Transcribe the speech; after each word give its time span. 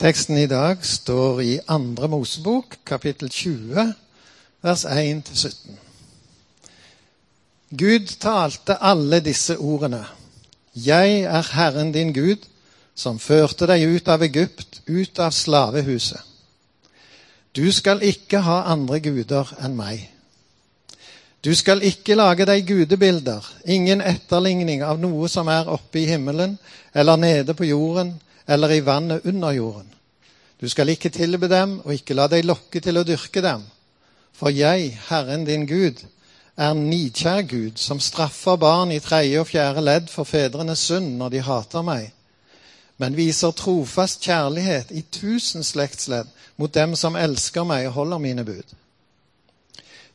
Teksten 0.00 0.38
i 0.40 0.46
dag 0.48 0.78
står 0.80 1.40
i 1.44 1.58
Andre 1.68 2.08
Mosebok, 2.08 2.78
kapittel 2.88 3.28
20, 3.28 3.82
vers 4.64 4.84
1-17. 4.88 5.74
Gud 7.76 8.14
talte 8.22 8.78
alle 8.80 9.18
disse 9.20 9.58
ordene. 9.58 10.00
Jeg 10.72 11.18
er 11.20 11.50
Herren 11.52 11.92
din 11.92 12.14
Gud, 12.16 12.46
som 12.96 13.18
førte 13.20 13.68
deg 13.68 13.84
ut 13.84 14.08
av 14.08 14.24
Egypt, 14.24 14.80
ut 14.88 15.20
av 15.20 15.36
slavehuset. 15.36 16.24
Du 17.52 17.68
skal 17.68 18.00
ikke 18.00 18.40
ha 18.48 18.62
andre 18.72 19.02
guder 19.04 19.52
enn 19.60 19.76
meg. 19.76 20.08
Du 21.44 21.52
skal 21.52 21.84
ikke 21.84 22.16
lage 22.16 22.48
deg 22.48 22.64
gudebilder, 22.72 23.44
ingen 23.68 24.00
etterligning 24.00 24.80
av 24.80 24.96
noe 25.04 25.28
som 25.28 25.52
er 25.52 25.68
oppe 25.68 26.00
i 26.00 26.08
himmelen 26.08 26.56
eller 26.96 27.20
nede 27.20 27.52
på 27.52 27.68
jorden 27.68 28.16
eller 28.46 28.72
i 28.72 28.84
vannet 28.84 29.26
under 29.26 29.50
jorden. 29.50 29.90
Du 30.60 30.68
skal 30.68 30.88
ikke 30.88 31.08
tilbe 31.08 31.48
dem 31.48 31.78
og 31.84 31.94
ikke 31.94 32.14
la 32.14 32.26
deg 32.28 32.44
lokke 32.44 32.80
til 32.84 33.00
å 33.00 33.04
dyrke 33.06 33.42
dem. 33.44 33.62
For 34.36 34.52
jeg, 34.52 34.98
Herren 35.08 35.46
din 35.48 35.66
Gud, 35.66 36.02
er 36.60 36.74
nidkjær 36.76 37.42
Gud, 37.48 37.78
som 37.80 38.00
straffer 38.00 38.56
barn 38.60 38.92
i 38.92 39.00
tredje 39.00 39.40
og 39.40 39.48
fjerde 39.48 39.84
ledd 39.84 40.10
for 40.12 40.28
fedrenes 40.28 40.82
synd 40.90 41.14
når 41.16 41.32
de 41.32 41.42
hater 41.46 41.84
meg, 41.86 42.10
men 43.00 43.16
viser 43.16 43.56
trofast 43.56 44.20
kjærlighet 44.26 44.92
i 44.92 45.00
tusen 45.08 45.64
slektsledd 45.64 46.28
mot 46.60 46.74
dem 46.74 46.92
som 47.00 47.16
elsker 47.16 47.64
meg 47.64 47.88
og 47.88 47.96
holder 47.96 48.20
mine 48.20 48.44
bud. 48.44 48.76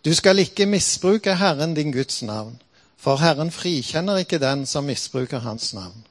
Du 0.05 0.13
skal 0.13 0.39
ikke 0.43 0.70
misbruke 0.70 1.34
Herren 1.34 1.73
din 1.73 1.91
Guds 1.91 2.21
navn, 2.21 2.59
for 2.98 3.17
Herren 3.17 3.49
frikjenner 3.51 4.21
ikke 4.21 4.37
den 4.37 4.67
som 4.70 4.85
misbruker 4.85 5.41
hans 5.41 5.73
navn. 5.73 6.04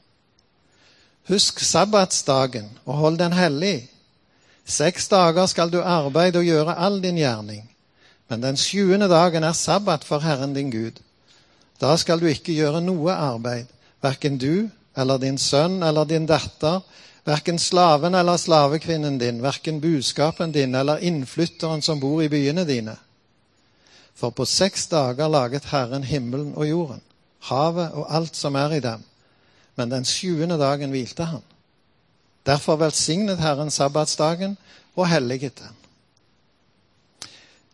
Husk 1.24 1.60
sabbatsdagen 1.64 2.66
og 2.84 2.98
hold 3.01 3.19
den 3.19 3.32
hellig. 3.32 3.88
Seks 4.65 5.09
dager 5.09 5.46
skal 5.48 5.70
du 5.73 5.78
arbeide 5.80 6.41
og 6.42 6.45
gjøre 6.45 6.77
all 6.77 6.98
din 7.01 7.16
gjerning, 7.16 7.65
men 8.29 8.43
den 8.43 8.59
sjuende 8.60 9.09
dagen 9.09 9.45
er 9.45 9.57
sabbat 9.57 10.04
for 10.04 10.21
Herren 10.21 10.52
din 10.54 10.71
Gud. 10.73 11.01
Da 11.80 11.96
skal 11.96 12.21
du 12.21 12.26
ikke 12.29 12.52
gjøre 12.52 12.82
noe 12.85 13.13
arbeid, 13.13 13.73
verken 14.04 14.37
du 14.40 14.68
eller 14.96 15.18
din 15.18 15.40
sønn 15.40 15.82
eller 15.82 16.04
din 16.04 16.29
datter, 16.29 16.85
verken 17.24 17.59
slaven 17.59 18.15
eller 18.15 18.37
slavekvinnen 18.37 19.16
din, 19.18 19.41
verken 19.43 19.80
buskapen 19.80 20.52
din 20.52 20.74
eller 20.74 21.01
innflytteren 21.01 21.82
som 21.82 22.01
bor 22.01 22.20
i 22.23 22.29
byene 22.29 22.66
dine. 22.68 22.98
For 24.15 24.30
på 24.30 24.45
seks 24.45 24.87
dager 24.93 25.29
laget 25.29 25.73
Herren 25.73 26.04
himmelen 26.04 26.52
og 26.54 26.68
jorden, 26.68 27.02
havet 27.48 27.96
og 27.96 28.13
alt 28.13 28.37
som 28.37 28.60
er 28.60 28.76
i 28.76 28.85
dem 28.85 29.09
men 29.76 29.90
den 29.90 30.04
sjuende 30.04 30.58
dagen 30.58 30.90
hvilte 30.90 31.24
han. 31.24 31.42
Derfor 32.46 32.76
velsignet 32.76 33.40
Herren 33.40 33.70
sabbatsdagen 33.70 34.56
og 34.96 35.08
helliget 35.08 35.58
den. 35.58 35.76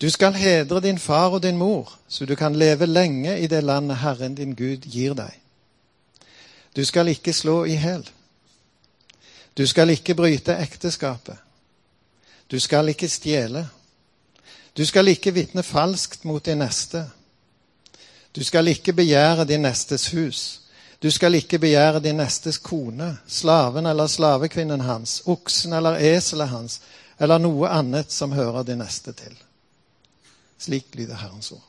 Du 0.00 0.10
skal 0.10 0.34
hedre 0.34 0.80
din 0.80 0.98
far 0.98 1.28
og 1.28 1.42
din 1.42 1.56
mor, 1.56 1.98
så 2.08 2.26
du 2.26 2.34
kan 2.34 2.56
leve 2.56 2.86
lenge 2.86 3.40
i 3.40 3.46
det 3.46 3.64
landet 3.64 3.98
Herren 3.98 4.34
din 4.34 4.54
Gud 4.54 4.88
gir 4.88 5.14
deg. 5.14 5.34
Du 6.76 6.84
skal 6.84 7.08
ikke 7.08 7.32
slå 7.32 7.64
i 7.64 7.74
hæl. 7.74 8.08
Du 9.58 9.66
skal 9.66 9.90
ikke 9.90 10.14
bryte 10.14 10.56
ekteskapet. 10.56 11.36
Du 12.50 12.58
skal 12.58 12.88
ikke 12.88 13.08
stjele. 13.08 13.68
Du 14.76 14.86
skal 14.86 15.08
ikke 15.08 15.34
vitne 15.34 15.62
falskt 15.62 16.24
mot 16.24 16.46
din 16.46 16.58
neste. 16.58 17.04
Du 18.36 18.44
skal 18.44 18.68
ikke 18.68 18.92
begjære 18.92 19.44
din 19.44 19.60
nestes 19.60 20.10
hus. 20.10 20.60
Du 21.00 21.08
skal 21.10 21.38
ikke 21.38 21.58
begjære 21.58 22.02
din 22.04 22.18
nestes 22.20 22.58
kone, 22.60 23.14
slaven 23.26 23.86
eller 23.88 24.06
slavekvinnen 24.06 24.82
hans, 24.84 25.22
oksen 25.26 25.72
eller 25.78 25.96
eselet 25.96 26.52
hans, 26.52 26.80
eller 27.20 27.40
noe 27.40 27.70
annet 27.72 28.12
som 28.12 28.34
hører 28.36 28.66
din 28.68 28.82
neste 28.84 29.14
til. 29.16 29.32
Slik 30.60 30.92
lyder 30.98 31.16
Herrens 31.16 31.52
ord. 31.56 31.64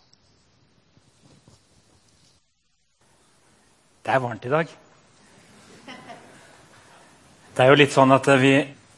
Det 4.03 4.11
er 4.11 4.19
varmt 4.19 4.45
i 4.45 4.51
dag. 4.51 4.75
Det 7.55 7.63
er 7.63 7.71
jo 7.71 7.79
litt 7.79 7.95
sånn 7.95 8.11
at 8.15 8.27
vi 8.41 8.55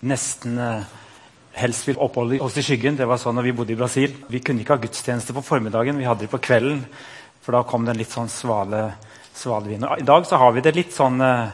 nesten 0.09 0.57
eh, 0.57 0.91
helst 1.59 1.88
vil 1.89 2.01
oppholde 2.01 2.41
oss 2.41 2.57
i 2.57 2.66
skyggen. 2.66 2.97
Det 2.97 3.05
var 3.09 3.22
sånn 3.22 3.38
når 3.38 3.49
vi 3.49 3.55
bodde 3.57 3.73
i 3.75 3.77
Brasil. 3.77 4.16
Vi 4.29 4.41
kunne 4.41 4.63
ikke 4.63 4.77
ha 4.77 4.81
gudstjeneste 4.81 5.35
på 5.35 5.45
formiddagen, 5.45 5.99
vi 5.99 6.07
hadde 6.09 6.25
det 6.25 6.31
på 6.31 6.41
kvelden. 6.41 6.85
For 7.43 7.53
da 7.53 7.66
kom 7.67 7.85
det 7.85 7.93
en 7.93 8.01
litt 8.01 8.13
sånn 8.13 8.31
svale 8.31 8.88
svalvin. 9.33 9.85
I 9.99 10.05
dag 10.05 10.25
så 10.25 10.38
har 10.41 10.51
vi 10.55 10.63
det 10.63 10.75
litt 10.75 10.94
sånn 10.94 11.21
eh, 11.21 11.49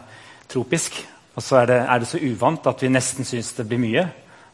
tropisk. 0.49 0.99
Og 1.37 1.43
så 1.45 1.61
er 1.61 1.69
det, 1.69 1.79
er 1.87 2.01
det, 2.01 2.09
så 2.09 2.19
uvant 2.19 2.67
at 2.67 2.81
vi 2.83 2.91
nesten 2.91 3.27
syns 3.27 3.53
det 3.55 3.67
blir 3.69 3.81
mye. 3.81 4.05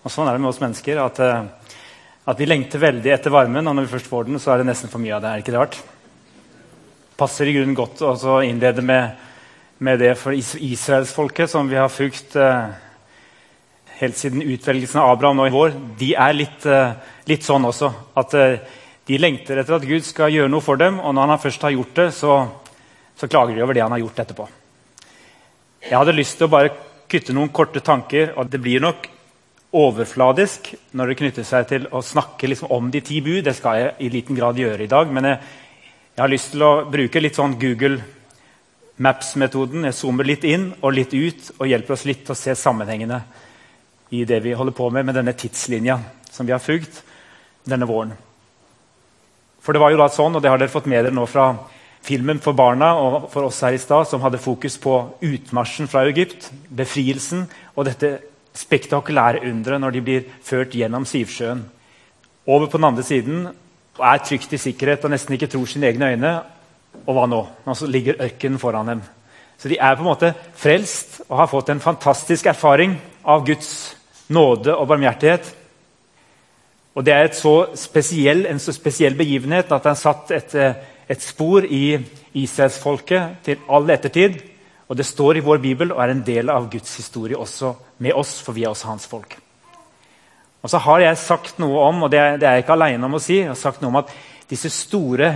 Og 0.06 0.13
Sånn 0.13 0.28
er 0.30 0.38
det 0.38 0.44
med 0.44 0.52
oss 0.52 0.62
mennesker. 0.62 1.02
At, 1.02 1.22
eh, 1.24 1.75
at, 2.25 2.40
vi 2.40 2.47
lengter 2.50 2.81
veldig 2.84 3.14
etter 3.16 3.34
varmen, 3.34 3.66
og 3.66 3.74
når 3.75 3.88
vi 3.88 3.94
først 3.96 4.09
får 4.12 4.28
den, 4.30 4.40
så 4.41 4.53
er 4.53 4.62
det 4.62 4.69
nesten 4.69 4.91
for 4.91 5.02
mye 5.02 5.16
av 5.18 5.24
det. 5.24 5.31
Er 5.31 5.40
det 5.40 5.46
ikke 5.46 5.58
rart? 5.58 5.80
Passer 7.18 7.50
i 7.50 7.56
grunnen 7.56 7.78
godt 7.78 8.03
å 8.06 8.40
innlede 8.44 8.84
med, 8.85 9.22
med, 9.80 10.02
det 10.03 10.14
for 10.19 10.35
israelsfolket, 10.35 11.50
som 11.50 11.72
vi 11.72 11.80
har 11.80 11.90
fulgt 11.90 12.35
eh, 12.38 12.68
helt 14.02 14.19
siden 14.19 14.44
utvelgelsen 14.44 15.00
av 15.02 15.16
Abraham 15.16 15.40
nå 15.40 15.47
i 15.47 15.56
vår. 15.56 15.78
De 15.97 16.12
er 16.14 16.35
litt, 16.35 16.68
eh, 16.68 16.91
litt 17.31 17.47
sånn 17.47 17.66
også. 17.72 17.91
At 18.19 18.35
eh, 18.38 18.59
de 19.08 19.19
lengter 19.22 19.62
etter 19.62 19.78
at 19.78 19.88
Gud 19.88 20.06
skal 20.06 20.34
gjøre 20.34 20.52
noe 20.52 20.66
for 20.66 20.81
dem, 20.81 21.00
og 21.00 21.16
når 21.16 21.34
han 21.34 21.41
først 21.41 21.66
har 21.66 21.74
gjort 21.75 21.97
det, 21.97 22.08
så 22.18 22.38
så 23.16 23.28
klager 23.28 23.56
de 23.56 23.64
over 23.64 23.74
det 23.74 23.84
han 23.84 23.94
har 23.96 24.03
gjort 24.03 24.20
etterpå. 24.26 24.48
Jeg 25.86 25.98
hadde 25.98 26.16
lyst 26.18 26.40
til 26.40 26.48
å 26.48 26.53
bare 26.56 26.74
kutte 27.12 27.36
noen 27.36 27.52
korte 27.53 27.80
tanker. 27.80 28.34
og 28.36 28.50
Det 28.50 28.62
blir 28.62 28.81
nok 28.81 29.08
overfladisk 29.76 30.72
når 30.96 31.08
det 31.12 31.18
knytter 31.20 31.48
seg 31.48 31.68
til 31.70 31.88
å 31.92 32.02
snakke 32.02 32.50
liksom 32.50 32.72
om 32.74 32.90
de 32.92 33.02
ti 33.06 33.22
bud. 33.22 33.44
Det 33.46 33.56
skal 33.56 33.80
jeg 33.80 33.94
i 34.00 34.09
liten 34.09 34.36
grad 34.38 34.59
gjøre 34.59 34.84
i 34.84 34.92
dag. 34.92 35.12
Men 35.14 35.30
jeg, 35.30 35.40
jeg 36.16 36.24
har 36.24 36.31
lyst 36.31 36.53
til 36.56 36.66
å 36.66 36.74
bruke 36.90 37.22
litt 37.22 37.38
sånn 37.38 37.58
Google 37.62 38.02
Maps-metoden. 38.98 39.86
Jeg 39.90 39.97
zoomer 39.97 40.28
litt 40.28 40.46
inn 40.47 40.72
og 40.82 40.96
litt 40.96 41.14
ut 41.14 41.52
og 41.59 41.68
hjelper 41.70 41.97
oss 41.97 42.06
litt 42.08 42.24
til 42.26 42.36
å 42.36 42.40
se 42.40 42.56
sammenhengene 42.58 43.22
i 44.16 44.24
det 44.26 44.40
vi 44.46 44.53
holder 44.56 44.76
på 44.78 44.90
med 44.94 45.06
med 45.06 45.18
denne 45.18 45.34
tidslinja 45.36 46.00
som 46.32 46.46
vi 46.47 46.53
har 46.53 46.64
fulgt 46.64 47.02
denne 47.66 47.88
våren. 47.90 48.14
For 49.62 49.74
det 49.74 49.82
var 49.82 49.92
jo 49.92 50.00
da 50.00 50.08
sånn, 50.14 50.38
og 50.38 50.44
det 50.44 50.52
har 50.52 50.62
dere 50.62 50.72
fått 50.72 50.86
med 50.86 51.08
dere 51.08 51.16
nå 51.16 51.26
fra 51.30 51.47
filmen 52.06 52.40
for 52.42 52.54
barna 52.58 52.94
og 53.02 53.28
for 53.34 53.48
oss 53.48 53.64
her 53.66 53.76
i 53.76 53.82
stad 53.82 54.06
som 54.10 54.22
hadde 54.22 54.42
fokus 54.42 54.78
på 54.82 54.94
utmarsjen 55.26 55.90
fra 55.90 56.06
Egypt, 56.06 56.52
befrielsen 56.70 57.48
og 57.74 57.88
dette 57.90 58.18
spektakulære 58.56 59.44
underet 59.50 59.82
når 59.82 59.96
de 59.96 60.04
blir 60.06 60.28
ført 60.46 60.76
gjennom 60.78 61.08
Sivsjøen. 61.10 61.66
Over 62.46 62.70
på 62.70 62.78
den 62.78 62.90
andre 62.92 63.04
siden 63.04 63.48
og 63.96 64.06
er 64.06 64.24
trygt 64.24 64.54
i 64.54 64.62
sikkerhet 64.62 65.06
og 65.06 65.14
nesten 65.14 65.36
ikke 65.36 65.50
tror 65.52 65.68
sine 65.70 65.90
egne 65.90 66.14
øyne. 66.14 66.34
Og 67.06 67.16
hva 67.16 67.26
nå? 67.28 67.42
Nå 67.66 67.76
ligger 67.92 68.22
ørkenen 68.24 68.60
foran 68.60 68.94
dem. 68.94 69.04
Så 69.58 69.70
de 69.72 69.78
er 69.80 69.96
på 69.96 70.04
en 70.04 70.12
måte 70.12 70.34
frelst 70.56 71.22
og 71.30 71.38
har 71.40 71.52
fått 71.52 71.72
en 71.72 71.84
fantastisk 71.84 72.48
erfaring 72.52 72.98
av 73.24 73.46
Guds 73.48 73.70
nåde 74.28 74.76
og 74.76 74.88
barmhjertighet. 74.88 75.54
Og 76.96 77.06
Det 77.06 77.14
er 77.14 77.32
så 77.34 77.56
spesiell, 77.76 78.46
en 78.46 78.60
så 78.60 78.72
spesiell 78.72 79.16
begivenhet 79.16 79.72
at 79.72 79.84
det 79.84 79.92
er 79.92 80.00
satt 80.00 80.32
et 80.32 80.56
eh, 80.56 80.76
et 81.10 81.22
spor 81.22 81.66
i 81.66 81.98
Israelsfolket 82.34 83.42
til 83.46 83.64
all 83.70 83.90
ettertid. 83.94 84.40
Og 84.90 84.98
det 84.98 85.06
står 85.06 85.40
i 85.40 85.46
vår 85.46 85.62
bibel 85.64 85.94
og 85.94 86.02
er 86.04 86.14
en 86.14 86.24
del 86.26 86.52
av 86.54 86.70
Guds 86.70 86.96
historie 87.00 87.38
også 87.38 87.74
med 88.06 88.14
oss, 88.14 88.38
for 88.42 88.54
vi 88.54 88.66
er 88.66 88.74
også 88.74 88.92
hans 88.92 89.08
folk. 89.10 89.38
Og 90.66 90.70
så 90.70 90.82
har 90.82 91.02
jeg 91.02 91.22
sagt 91.22 91.60
noe 91.62 91.82
om, 91.86 92.06
og 92.06 92.12
det 92.14 92.20
er, 92.20 92.38
jeg 92.42 92.64
ikke 92.64 92.74
alene 92.74 93.06
om 93.06 93.18
å 93.18 93.22
si, 93.22 93.40
jeg 93.44 93.52
har 93.52 93.60
sagt 93.60 93.82
noe 93.82 93.92
om 93.94 94.00
at 94.02 94.14
disse 94.50 94.70
store 94.74 95.32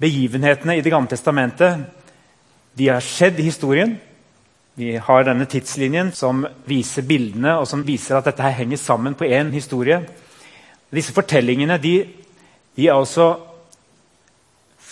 begivenhetene 0.00 0.76
i 0.76 0.82
Det 0.84 0.92
gamle 0.92 1.08
testamentet 1.08 1.86
de 2.76 2.88
har 2.88 3.00
skjedd 3.00 3.40
i 3.40 3.46
historien. 3.48 3.94
Vi 4.76 4.90
har 5.00 5.24
denne 5.24 5.46
tidslinjen 5.48 6.10
som 6.12 6.42
viser 6.68 7.04
bildene 7.08 7.54
og 7.56 7.64
som 7.68 7.84
viser 7.84 8.18
at 8.18 8.28
dette 8.28 8.44
her 8.44 8.58
henger 8.58 8.80
sammen 8.80 9.16
på 9.16 9.24
én 9.24 9.48
historie. 9.54 10.02
Disse 10.92 11.14
fortellingene 11.16 11.78
de, 11.80 11.94
de 12.76 12.88
er 12.88 12.92
også 12.92 13.30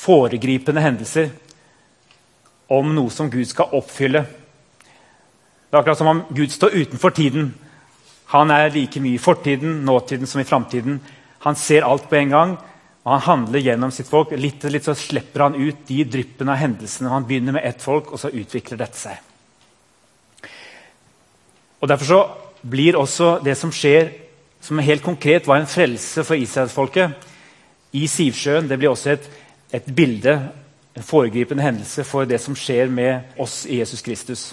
foregripende 0.04 0.82
hendelser 0.84 1.30
om 2.72 2.94
noe 2.96 3.12
som 3.12 3.30
Gud 3.32 3.46
skal 3.48 3.72
oppfylle. 3.76 4.24
Det 4.24 5.76
er 5.76 5.80
akkurat 5.80 6.00
som 6.00 6.10
om 6.12 6.22
Gud 6.34 6.52
står 6.52 6.76
utenfor 6.76 7.14
tiden. 7.16 7.52
Han 8.32 8.50
er 8.50 8.72
like 8.74 9.00
mye 9.02 9.18
i 9.18 9.22
fortiden, 9.22 9.82
nåtiden 9.84 10.28
som 10.30 10.40
i 10.40 10.48
framtiden. 10.48 11.00
Han 11.44 11.56
ser 11.56 11.84
alt 11.84 12.08
på 12.08 12.16
en 12.16 12.32
gang, 12.32 12.56
og 13.04 13.12
han 13.12 13.24
handler 13.26 13.64
gjennom 13.64 13.92
sitt 13.92 14.08
folk. 14.08 14.32
Litt, 14.38 14.64
og 14.64 14.72
litt 14.72 14.86
så 14.86 14.94
slipper 14.96 15.44
han 15.44 15.58
ut 15.58 15.84
de 15.88 16.00
dryppene 16.08 16.54
av 16.54 16.62
hendelsene. 16.62 17.12
Han 17.12 17.26
begynner 17.28 17.58
med 17.58 17.68
ett 17.68 17.82
folk, 17.84 18.12
og 18.12 18.20
så 18.20 18.32
utvikler 18.32 18.80
dette 18.80 19.00
seg. 19.00 19.20
Og 21.82 21.90
Derfor 21.90 22.08
så 22.08 22.20
blir 22.64 22.96
også 22.96 23.38
det 23.44 23.58
som 23.60 23.72
skjer, 23.74 24.08
som 24.64 24.80
helt 24.80 25.04
konkret 25.04 25.44
var 25.44 25.60
en 25.60 25.68
frelse 25.68 26.24
for 26.24 26.40
israelsfolket 26.40 27.28
i 27.94 28.06
Sivsjøen, 28.08 28.70
det 28.70 28.78
blir 28.80 28.90
også 28.90 29.12
et 29.12 29.26
et 29.74 29.86
bilde, 29.86 30.34
en 30.94 31.02
foregripende 31.02 31.64
hendelse 31.64 32.04
for 32.06 32.28
det 32.28 32.38
som 32.42 32.54
skjer 32.54 32.92
med 32.92 33.34
oss 33.42 33.64
i 33.66 33.80
Jesus 33.80 34.04
Kristus. 34.06 34.44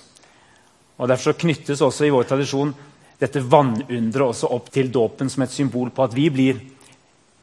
Og 0.97 1.09
Derfor 1.09 1.31
så 1.31 1.41
knyttes 1.43 1.81
også 1.81 2.07
i 2.07 2.13
vår 2.13 2.25
tradisjon 2.29 2.73
dette 3.21 3.43
vannunderet 3.45 4.31
også 4.31 4.49
opp 4.49 4.71
til 4.73 4.89
dåpen 4.89 5.29
som 5.29 5.43
et 5.45 5.53
symbol 5.53 5.91
på 5.93 6.03
at 6.07 6.15
vi 6.17 6.25
blir 6.33 6.61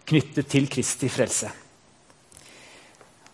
knyttet 0.08 0.48
til 0.50 0.66
Kristi 0.70 1.10
frelse. 1.12 1.50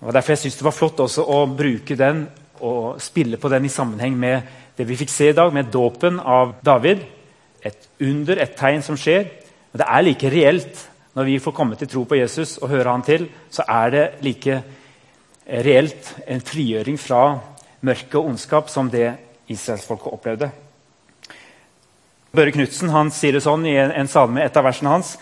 Og 0.04 0.12
Derfor 0.12 0.34
jeg 0.34 0.42
synes 0.42 0.58
det 0.60 0.66
var 0.66 0.76
flott 0.76 1.00
også 1.00 1.24
å 1.24 1.44
bruke 1.48 1.96
den 1.96 2.26
og 2.64 3.00
spille 3.00 3.40
på 3.40 3.48
den 3.48 3.64
i 3.64 3.72
sammenheng 3.72 4.16
med 4.20 4.52
det 4.76 4.84
vi 4.88 4.98
fikk 4.98 5.12
se 5.12 5.30
i 5.30 5.36
dag, 5.36 5.52
med 5.54 5.70
dåpen 5.72 6.18
av 6.20 6.56
David. 6.64 7.00
Et 7.64 7.88
under, 8.02 8.40
et 8.42 8.56
tegn 8.58 8.82
som 8.84 8.98
skjer. 9.00 9.30
Men 9.72 9.80
det 9.80 9.88
er 9.88 10.04
like 10.04 10.32
reelt 10.34 10.82
når 11.14 11.28
vi 11.28 11.38
får 11.42 11.54
komme 11.54 11.78
til 11.78 11.90
tro 11.90 12.04
på 12.08 12.18
Jesus 12.18 12.56
og 12.58 12.70
høre 12.72 12.90
han 12.90 13.04
til. 13.06 13.28
Så 13.50 13.66
er 13.68 13.90
det 13.94 14.04
like 14.26 14.58
reelt 15.44 16.14
en 16.26 16.42
frigjøring 16.42 16.98
fra 16.98 17.22
mørke 17.84 18.18
og 18.18 18.32
ondskap 18.32 18.70
som 18.72 18.90
det 18.90 19.12
israelsfolket 19.52 20.16
opplevde. 20.16 20.50
Børre 22.34 22.50
Knutsen 22.50 22.90
sier 23.14 23.36
det 23.36 23.44
sånn 23.44 23.66
i 23.68 23.76
en, 23.78 23.92
en 23.94 24.10
salme, 24.10 24.42
et 24.42 24.56
av 24.56 24.66
versene 24.66 24.90
hans. 24.90 25.14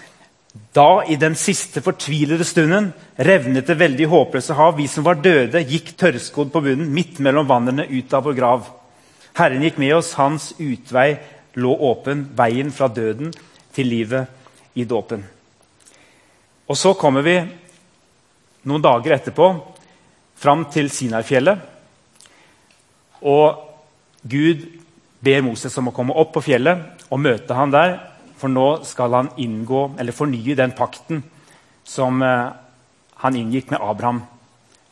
Da, 0.72 1.02
i 1.08 1.16
den 1.20 1.34
siste 1.36 1.82
fortvilede 1.84 2.44
stunden, 2.44 2.90
revnet 3.16 3.68
det 3.68 3.76
veldig 3.80 4.08
håpløse 4.08 4.56
hav. 4.56 4.76
Vi 4.78 4.86
som 4.88 5.04
var 5.04 5.20
døde, 5.20 5.60
gikk 5.68 5.92
tørrskodd 6.00 6.52
på 6.52 6.62
bunnen, 6.64 6.92
midt 6.92 7.20
mellom 7.24 7.48
vannene 7.48 7.88
ut 7.88 8.16
av 8.16 8.24
vår 8.28 8.38
grav. 8.38 8.70
Herren 9.36 9.64
gikk 9.64 9.80
med 9.80 9.96
oss, 9.96 10.14
hans 10.20 10.52
utvei 10.60 11.16
lå 11.60 11.76
åpen, 11.92 12.26
veien 12.36 12.72
fra 12.72 12.88
døden 12.88 13.32
til 13.76 13.92
livet 13.92 14.76
i 14.76 14.88
dåpen. 14.88 15.24
Og 16.72 16.78
så 16.80 16.94
kommer 16.96 17.20
vi 17.20 17.34
noen 18.64 18.80
dager 18.80 19.12
etterpå 19.18 19.50
fram 20.40 20.64
til 20.72 20.88
Sinarfjellet. 20.88 21.58
Og 23.28 23.58
Gud 24.24 24.64
ber 25.20 25.44
Moses 25.44 25.76
om 25.76 25.90
å 25.90 25.94
komme 25.94 26.16
opp 26.16 26.32
på 26.32 26.44
fjellet 26.48 27.04
og 27.12 27.20
møte 27.20 27.58
han 27.58 27.74
der 27.74 27.98
for 28.40 28.50
nå 28.50 28.80
skal 28.88 29.12
han 29.14 29.28
inngå, 29.38 29.92
eller 30.00 30.16
fornye 30.16 30.56
den 30.58 30.72
pakten 30.74 31.20
som 31.86 32.22
eh, 32.26 32.48
han 33.22 33.36
inngikk 33.38 33.68
med 33.70 33.84
Abraham 33.84 34.22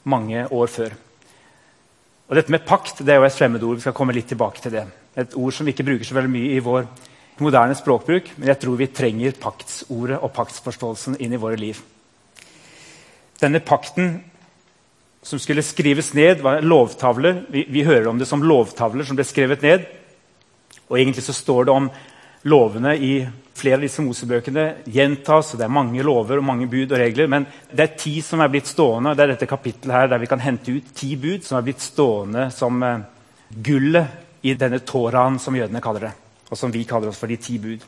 mange 0.06 0.44
år 0.54 0.70
før. 0.70 0.92
Og 2.28 2.36
Dette 2.38 2.54
med 2.54 2.66
pakt 2.68 3.00
det 3.02 3.14
er 3.14 3.18
jo 3.18 3.26
et 3.26 3.34
fremmedord. 3.34 3.80
Vi 3.80 3.86
skal 3.88 3.96
komme 3.96 4.14
litt 4.14 4.28
tilbake 4.30 4.62
til 4.62 4.76
det. 4.76 4.84
Et 5.18 5.34
ord 5.34 5.56
som 5.56 5.66
vi 5.66 5.74
ikke 5.74 5.88
bruker 5.88 6.06
så 6.06 6.14
veldig 6.14 6.30
mye 6.30 6.52
i 6.54 6.62
vår 6.62 6.86
moderne 7.44 7.76
språkbruk, 7.78 8.32
men 8.36 8.50
jeg 8.52 8.60
tror 8.62 8.78
vi 8.80 8.90
trenger 8.94 9.38
paktsordet 9.40 10.18
og 10.20 10.32
paktsforståelsen 10.36 11.18
inn 11.20 11.34
i 11.36 11.40
våre 11.40 11.58
liv. 11.60 11.80
Denne 13.40 13.62
pakten 13.64 14.18
som 15.22 15.38
skulle 15.38 15.62
skrives 15.62 16.14
ned, 16.16 16.40
var 16.40 16.62
lovtavler. 16.64 17.42
Vi, 17.48 17.66
vi 17.68 17.84
hører 17.84 18.08
om 18.08 18.18
det 18.18 18.28
som 18.28 18.42
lovtavler 18.42 19.04
som 19.04 19.18
ble 19.18 19.26
skrevet 19.28 19.64
ned. 19.64 19.84
Og 20.88 20.98
egentlig 20.98 21.24
så 21.26 21.36
står 21.36 21.68
det 21.68 21.74
om 21.74 21.90
lovene 22.48 22.94
i 22.96 23.12
flere 23.60 23.76
av 23.76 23.84
disse 23.84 24.02
Mosebøkene 24.04 24.64
gjentas. 24.88 25.52
og 25.52 25.60
Det 25.60 25.66
er 25.66 25.76
mange 25.76 26.04
lover 26.06 26.40
og 26.40 26.46
mange 26.48 26.68
bud 26.70 26.94
og 26.94 26.98
regler, 27.02 27.28
men 27.28 27.46
det 27.68 27.84
er 27.84 27.98
ti 28.00 28.16
som 28.24 28.40
er 28.40 28.52
blitt 28.52 28.70
stående. 28.70 29.12
og 29.12 29.16
Det 29.16 29.26
er 29.26 29.34
dette 29.34 29.50
kapittelet 29.50 29.96
her 29.96 30.08
der 30.08 30.22
vi 30.22 30.30
kan 30.30 30.40
hente 30.40 30.72
ut 30.72 30.94
ti 30.96 31.14
bud 31.20 31.44
som 31.44 31.58
er 31.58 31.68
blitt 31.68 31.84
stående 31.84 32.48
som 32.54 32.82
uh, 32.82 33.04
gullet 33.50 34.42
i 34.42 34.54
denne 34.56 34.80
Toraen, 34.80 35.38
som 35.38 35.56
jødene 35.56 35.84
kaller 35.84 36.08
det. 36.08 36.14
Og 36.50 36.58
som 36.58 36.72
vi 36.74 36.84
kaller 36.84 37.10
oss 37.10 37.20
for 37.20 37.30
de 37.30 37.38
ti 37.40 37.58
bud. 37.62 37.84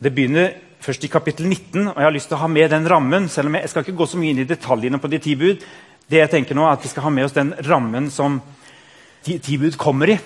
Det 0.00 0.12
begynner 0.16 0.54
først 0.80 1.04
i 1.04 1.12
kapittel 1.12 1.46
19, 1.46 1.90
og 1.90 1.98
jeg 1.98 2.06
har 2.06 2.14
lyst 2.14 2.30
til 2.32 2.38
å 2.38 2.40
ha 2.40 2.48
med 2.48 2.70
den 2.72 2.88
rammen. 2.88 3.28
selv 3.28 3.48
om 3.48 3.54
Jeg, 3.54 3.62
jeg 3.62 3.70
skal 3.70 3.84
ikke 3.84 3.98
gå 3.98 4.06
så 4.06 4.18
mye 4.18 4.30
inn 4.30 4.44
i 4.44 4.48
detaljene 4.48 4.98
på 4.98 5.10
de 5.12 5.18
ti 5.18 5.34
bud. 5.36 5.64
Det 6.08 6.18
jeg 6.18 6.30
tenker 6.30 6.54
nå 6.54 6.64
er 6.64 6.72
at 6.72 6.84
Vi 6.84 6.88
skal 6.88 7.02
ha 7.02 7.10
med 7.10 7.24
oss 7.24 7.36
den 7.36 7.52
rammen 7.68 8.10
som 8.10 8.40
ti, 9.22 9.38
ti 9.38 9.58
bud 9.58 9.76
kommer 9.76 10.08
i. 10.08 10.18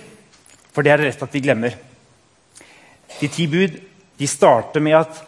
For 0.72 0.82
det 0.82 0.92
er 0.92 1.02
det 1.02 1.10
rett 1.10 1.22
at 1.22 1.34
vi 1.34 1.42
glemmer. 1.42 1.74
De 3.20 3.28
ti 3.28 3.46
bud 3.46 3.80
de 4.16 4.26
starter 4.26 4.80
med 4.80 4.94
at 4.94 5.22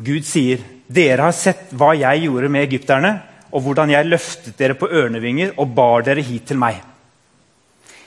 Gud 0.00 0.24
sier 0.24 0.62
dere 0.88 1.28
har 1.28 1.36
sett 1.36 1.72
hva 1.76 1.92
jeg 1.96 2.24
gjorde 2.24 2.48
med 2.52 2.64
egypterne, 2.64 3.12
og 3.52 3.60
hvordan 3.66 3.92
jeg 3.92 4.08
løftet 4.08 4.56
dere 4.56 4.76
på 4.80 4.88
ørnevinger 4.88 5.52
og 5.60 5.74
bar 5.76 6.04
dere 6.06 6.24
hit 6.24 6.46
til 6.48 6.60
meg. 6.60 6.80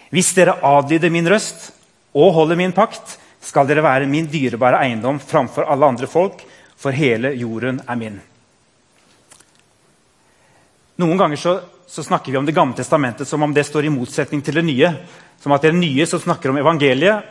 Hvis 0.10 0.34
dere 0.34 0.58
adlyder 0.66 1.14
min 1.14 1.30
røst 1.30 1.70
og 2.16 2.34
holder 2.34 2.60
min 2.60 2.74
pakt, 2.76 3.18
skal 3.44 3.68
dere 3.68 3.84
være 3.86 4.08
min 4.10 4.28
dyrebare 4.32 4.80
eiendom 4.86 5.20
framfor 5.22 5.68
alle 5.70 5.92
andre 5.92 6.08
folk, 6.10 6.42
for 6.76 6.96
hele 6.96 7.34
jorden 7.40 7.82
er 7.88 8.00
min. 8.00 8.18
Noen 11.02 11.20
ganger 11.20 11.40
så, 11.40 11.54
så 11.88 12.04
snakker 12.04 12.32
vi 12.32 12.40
om 12.40 12.46
Det 12.48 12.56
gamle 12.56 12.76
testamentet 12.76 13.28
som 13.28 13.44
om 13.44 13.54
det 13.54 13.66
står 13.68 13.86
i 13.86 13.94
motsetning 13.94 14.42
til 14.44 14.56
det 14.60 14.64
nye. 14.64 14.92
Som 15.44 15.52
at 15.52 15.66
det 15.66 15.74
er 15.74 15.78
nye 15.78 16.08
som 16.08 16.22
snakker 16.24 16.50
om 16.50 16.60
evangeliet, 16.60 17.26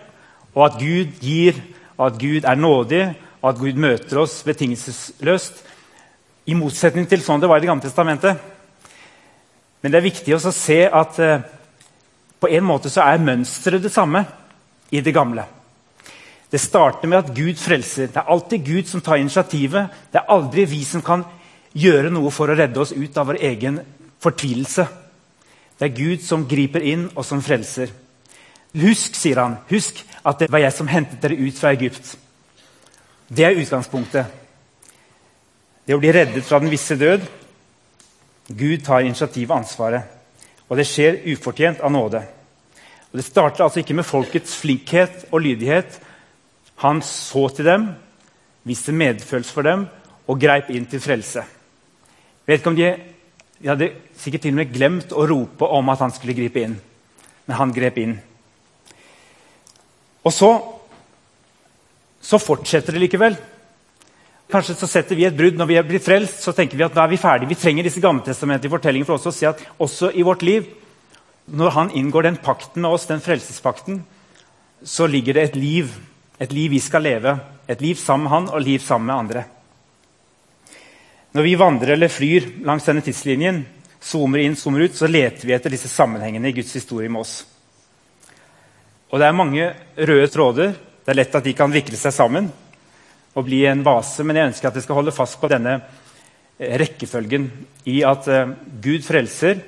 og 0.55 0.67
at 0.67 0.77
Gud 0.79 1.17
gir, 1.25 1.57
og 1.97 2.07
at 2.11 2.19
Gud 2.21 2.45
er 2.45 2.61
nådig, 2.61 3.05
og 3.41 3.49
at 3.51 3.61
Gud 3.61 3.81
møter 3.81 4.21
oss 4.21 4.37
betingelsesløst. 4.45 5.65
I 6.47 6.57
motsetning 6.57 7.09
til 7.09 7.25
sånn 7.25 7.41
det 7.41 7.49
var 7.49 7.59
i 7.59 7.65
Det 7.65 7.73
gamle 7.73 7.89
testamentet. 7.89 8.37
Men 9.81 9.93
det 9.93 9.99
er 9.99 10.11
viktig 10.11 10.37
å 10.37 10.53
se 10.53 10.79
at 10.87 11.19
eh, 11.21 11.45
på 12.41 12.49
en 12.53 12.65
måte 12.65 12.93
så 12.93 13.05
er 13.05 13.25
mønsteret 13.25 13.83
det 13.85 13.93
samme 13.93 14.25
i 14.95 15.03
det 15.03 15.15
gamle. 15.15 15.45
Det 16.51 16.61
starter 16.63 17.11
med 17.11 17.19
at 17.19 17.33
Gud 17.35 17.59
frelser. 17.59 18.07
Det 18.07 18.21
er 18.21 18.31
alltid 18.31 18.67
Gud 18.67 18.87
som 18.87 19.01
tar 19.03 19.19
initiativet. 19.19 19.89
Det 20.13 20.21
er 20.21 20.31
aldri 20.31 20.67
vi 20.71 20.85
som 20.87 21.03
kan 21.03 21.25
gjøre 21.75 22.13
noe 22.15 22.31
for 22.31 22.51
å 22.51 22.55
redde 22.55 22.79
oss 22.79 22.93
ut 22.95 23.17
av 23.19 23.27
vår 23.33 23.41
egen 23.43 23.81
fortvilelse. 24.23 24.87
Det 25.75 25.89
er 25.89 25.97
Gud 25.97 26.23
som 26.23 26.47
griper 26.47 26.85
inn, 26.87 27.09
og 27.17 27.27
som 27.27 27.43
frelser. 27.43 27.91
Husk, 28.79 29.19
sier 29.19 29.41
han, 29.43 29.57
husk 29.71 29.99
at 30.23 30.39
det 30.45 30.51
var 30.53 30.63
jeg 30.63 30.77
som 30.77 30.91
hentet 30.91 31.23
dere 31.23 31.41
ut 31.43 31.59
fra 31.59 31.73
Egypt. 31.75 32.15
Det 33.27 33.47
er 33.47 33.59
utgangspunktet. 33.59 34.31
Det 35.85 35.97
å 35.97 36.01
bli 36.01 36.13
reddet 36.15 36.47
fra 36.47 36.63
den 36.63 36.71
visse 36.73 36.95
død. 36.97 37.27
Gud 38.47 38.87
tar 38.87 39.03
initiativet 39.03 39.51
og 39.51 39.59
ansvaret. 39.59 40.07
Og 40.71 40.79
det 40.79 40.87
skjer 40.89 41.21
ufortjent 41.35 41.83
av 41.83 41.93
nåde. 41.93 42.23
Og 43.15 43.21
Det 43.21 43.29
starter 43.29 43.63
altså 43.63 43.79
ikke 43.79 43.95
med 43.95 44.03
folkets 44.03 44.57
flinkhet 44.59 45.29
og 45.31 45.45
lydighet. 45.45 46.01
Han 46.83 46.99
så 46.99 47.47
til 47.55 47.69
dem, 47.69 47.85
viste 48.67 48.91
medfølelse 48.91 49.55
for 49.55 49.63
dem 49.63 49.85
og 50.27 50.41
greip 50.43 50.73
inn 50.75 50.89
til 50.91 50.99
frelse. 50.99 51.45
Jeg 51.47 52.51
vet 52.51 52.59
ikke 52.59 52.73
om 52.73 52.81
de, 52.81 52.91
de 53.63 53.71
hadde 53.71 53.91
sikkert 54.19 54.43
til 54.43 54.57
og 54.57 54.59
med 54.59 54.75
glemt 54.75 55.15
å 55.15 55.29
rope 55.31 55.71
om 55.79 55.95
at 55.95 56.03
han 56.03 56.11
skulle 56.11 56.35
gripe 56.35 56.67
inn. 56.67 56.75
Men 57.47 57.61
han 57.61 57.75
grep 57.77 58.03
inn. 58.03 58.19
Og 60.27 60.35
så, 60.35 60.51
så 62.19 62.43
fortsetter 62.43 62.99
det 62.99 63.07
likevel. 63.07 63.39
Kanskje 64.51 64.75
så 64.81 64.91
setter 64.91 65.15
vi 65.15 65.29
et 65.29 65.39
brudd 65.39 65.55
når 65.55 65.71
vi 65.71 65.79
er 65.79 65.87
blitt 65.87 66.03
frelst. 66.03 66.43
så 66.43 66.51
tenker 66.51 66.83
Vi 66.83 66.83
at 66.83 66.99
da 66.99 67.07
er 67.07 67.15
vi 67.15 67.23
ferdige. 67.23 67.55
Vi 67.55 67.63
trenger 67.63 67.87
disse 67.87 68.03
gammeltestamentlige 68.03 68.75
fortellingene 68.75 69.07
for 69.07 69.23
oss 69.23 69.31
å 69.31 69.39
se 69.39 69.47
at 69.55 69.63
også 69.79 70.11
i 70.11 70.27
vårt 70.27 70.43
liv, 70.43 70.67
når 71.45 71.71
han 71.71 71.91
inngår 71.91 72.23
den 72.23 72.37
pakten 72.41 72.83
med 72.83 72.97
oss, 72.97 73.07
den 73.07 73.21
frelsespakten, 73.21 74.03
så 74.83 75.07
ligger 75.07 75.35
det 75.37 75.43
et 75.43 75.57
liv. 75.57 75.91
Et 76.39 76.53
liv 76.53 76.71
vi 76.71 76.81
skal 76.81 77.05
leve. 77.05 77.37
Et 77.69 77.81
liv 77.81 77.99
sammen 78.01 78.25
med 78.25 78.33
han 78.33 78.49
og 78.53 78.65
liv 78.65 78.81
sammen 78.81 79.07
med 79.07 79.17
andre. 79.17 79.45
Når 81.35 81.43
vi 81.43 81.55
vandrer 81.59 81.97
eller 81.97 82.13
flyr 82.13 82.47
langs 82.65 82.85
denne 82.87 83.03
tidslinjen, 83.03 83.65
zoomer 84.05 84.45
inn, 84.45 84.57
zoomer 84.57 84.87
ut, 84.87 84.97
så 84.97 85.09
leter 85.11 85.49
vi 85.49 85.55
etter 85.57 85.73
disse 85.73 85.91
sammenhengene 85.91 86.51
i 86.51 86.57
Guds 86.57 86.73
historie 86.77 87.11
med 87.11 87.25
oss. 87.25 87.41
Og 89.11 89.21
det 89.21 89.27
er 89.27 89.37
mange 89.37 89.67
røde 89.97 90.29
tråder. 90.31 90.75
Det 91.05 91.13
er 91.13 91.19
lett 91.19 91.35
at 91.35 91.45
de 91.45 91.57
kan 91.57 91.73
vikle 91.75 91.99
seg 91.99 92.15
sammen 92.15 92.49
og 93.35 93.47
bli 93.47 93.65
en 93.67 93.83
vase. 93.87 94.25
Men 94.25 94.39
jeg 94.39 94.53
ønsker 94.53 94.71
at 94.71 94.79
jeg 94.79 94.87
skal 94.87 95.01
holde 95.01 95.15
fast 95.15 95.41
på 95.41 95.51
denne 95.51 95.75
eh, 95.79 96.77
rekkefølgen 96.81 97.49
i 97.91 98.01
at 98.07 98.29
uh, 98.31 98.55
Gud 98.83 99.05
frelser, 99.07 99.61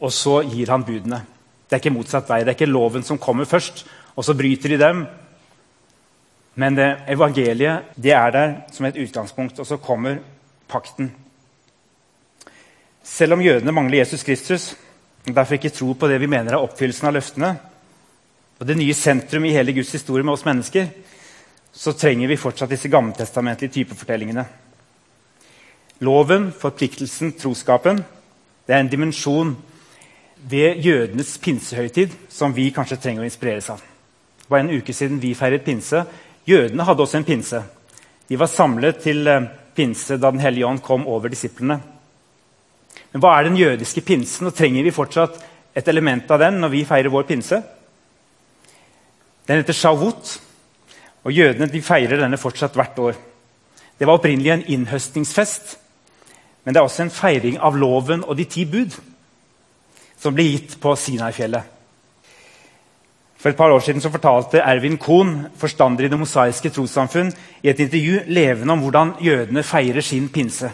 og 0.00 0.12
så 0.12 0.40
gir 0.44 0.70
han 0.70 0.84
budene. 0.84 1.22
Det 1.66 1.76
er 1.76 1.82
ikke 1.82 1.94
motsatt 1.96 2.28
vei. 2.30 2.42
Det 2.44 2.52
er 2.52 2.58
ikke 2.58 2.70
loven 2.70 3.04
som 3.06 3.18
kommer 3.18 3.48
først, 3.48 3.84
og 4.16 4.24
så 4.24 4.36
bryter 4.36 4.72
de 4.72 4.80
dem. 4.80 5.04
Men 6.56 6.76
det, 6.76 6.88
evangeliet 7.12 7.96
det 8.00 8.12
er 8.16 8.32
der 8.32 8.54
som 8.72 8.86
et 8.86 8.98
utgangspunkt, 9.00 9.58
og 9.60 9.66
så 9.66 9.76
kommer 9.76 10.20
pakten. 10.68 11.10
Selv 13.02 13.36
om 13.36 13.42
jødene 13.42 13.72
mangler 13.72 13.98
Jesus 13.98 14.22
Kristus, 14.22 14.74
og 15.26 15.34
derfor 15.34 15.54
ikke 15.54 15.74
tror 15.74 15.94
på 15.94 16.08
det 16.08 16.20
vi 16.20 16.30
mener 16.30 16.54
er 16.54 16.62
oppfyllelsen 16.62 17.08
av 17.08 17.16
løftene, 17.16 17.56
og 18.56 18.66
det 18.66 18.76
nye 18.78 18.94
sentrum 18.96 19.44
i 19.44 19.52
hele 19.52 19.74
Guds 19.76 19.92
historie 19.92 20.24
med 20.24 20.32
oss 20.32 20.46
mennesker, 20.46 20.86
så 21.76 21.92
trenger 21.92 22.28
vi 22.28 22.38
fortsatt 22.40 22.70
disse 22.72 22.88
gammeltestamentlige 22.88 23.72
typefortellingene. 23.74 24.46
Loven, 26.00 26.52
forpliktelsen, 26.52 27.34
troskapen 27.36 28.00
det 28.66 28.74
er 28.74 28.82
en 28.82 28.90
dimensjon 28.90 29.52
ved 30.50 30.82
jødenes 30.84 31.38
pinsehøytid 31.42 32.14
som 32.30 32.54
vi 32.54 32.70
kanskje 32.74 32.98
trenger 33.02 33.24
å 33.24 33.26
inspireres 33.26 33.70
av. 33.72 33.80
Det 33.80 34.50
var 34.52 34.62
en 34.62 34.70
uke 34.70 34.94
siden 34.94 35.18
vi 35.22 35.34
feiret 35.34 35.64
pinse. 35.66 36.04
Jødene 36.46 36.86
hadde 36.86 37.02
også 37.02 37.18
en 37.18 37.26
pinse. 37.26 37.62
De 38.28 38.38
var 38.38 38.50
samlet 38.50 39.00
til 39.02 39.26
eh, 39.26 39.48
pinse 39.74 40.16
da 40.16 40.30
Den 40.30 40.40
hellige 40.40 40.66
ånd 40.66 40.82
kom 40.82 41.06
over 41.06 41.28
disiplene. 41.28 41.80
Men 43.12 43.22
hva 43.22 43.32
er 43.36 43.48
den 43.48 43.58
jødiske 43.58 44.02
pinsen, 44.06 44.46
og 44.46 44.54
trenger 44.54 44.86
vi 44.86 44.94
fortsatt 44.94 45.38
et 45.76 45.88
element 45.88 46.30
av 46.30 46.40
den 46.40 46.60
når 46.60 46.72
vi 46.72 46.84
feirer 46.88 47.12
vår 47.12 47.26
pinse? 47.28 47.58
Den 49.46 49.62
heter 49.62 49.76
shawut, 49.76 50.30
og 51.24 51.34
jødene 51.34 51.68
de 51.70 51.82
feirer 51.82 52.22
denne 52.22 52.38
fortsatt 52.38 52.74
hvert 52.78 52.98
år. 53.02 53.18
Det 53.98 54.06
var 54.06 54.18
opprinnelig 54.18 54.52
en 54.52 54.64
innhøstningsfest, 54.76 55.76
men 56.64 56.74
det 56.74 56.80
er 56.80 56.86
også 56.86 57.06
en 57.06 57.14
feiring 57.14 57.58
av 57.62 57.76
loven 57.78 58.24
og 58.26 58.36
de 58.38 58.44
ti 58.50 58.64
bud, 58.68 58.94
som 60.18 60.34
ble 60.34 60.46
gitt 60.48 60.76
på 60.80 60.94
Sinai-fjellet. 60.96 61.72
For 63.36 63.52
et 63.52 63.58
par 63.58 63.70
år 63.70 63.82
siden 63.84 64.00
så 64.02 64.10
fortalte 64.10 64.62
Ervin 64.64 64.96
Kohn, 64.98 65.46
forstander 65.60 66.06
i 66.06 66.08
Det 66.08 66.18
mosaiske 66.18 66.72
trossamfunn, 66.72 67.32
i 67.62 67.68
et 67.68 67.80
intervju 67.80 68.24
levende 68.26 68.72
om 68.72 68.80
hvordan 68.82 69.12
jødene 69.20 69.62
feirer 69.62 70.00
sin 70.00 70.28
pinse. 70.28 70.70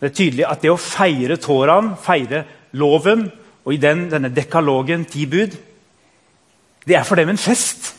Det 0.00 0.08
er 0.08 0.14
tydelig 0.14 0.46
at 0.48 0.62
det 0.62 0.72
å 0.72 0.80
feire 0.80 1.36
Toraen, 1.36 1.92
feire 2.00 2.44
loven, 2.72 3.28
og 3.64 3.74
i 3.74 3.80
den, 3.82 4.06
denne 4.10 4.32
dekalogen, 4.34 5.04
ti 5.04 5.26
bud, 5.26 5.54
det 6.88 6.96
er 6.96 7.04
for 7.04 7.20
dem 7.20 7.28
en 7.28 7.40
fest. 7.40 7.92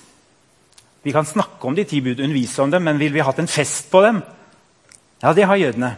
Vi 1.04 1.14
kan 1.14 1.28
snakke 1.28 1.68
om 1.68 1.76
de 1.78 1.86
ti 1.88 2.02
bud, 2.02 2.20
undervise 2.20 2.64
om 2.64 2.72
dem, 2.72 2.84
men 2.84 3.00
vil 3.00 3.14
vi 3.14 3.24
hatt 3.24 3.40
en 3.40 3.48
fest 3.48 3.92
på 3.92 4.02
dem? 4.02 4.24
Ja, 5.22 5.34
det 5.34 5.46
har 5.46 5.60
jødene. 5.60 5.94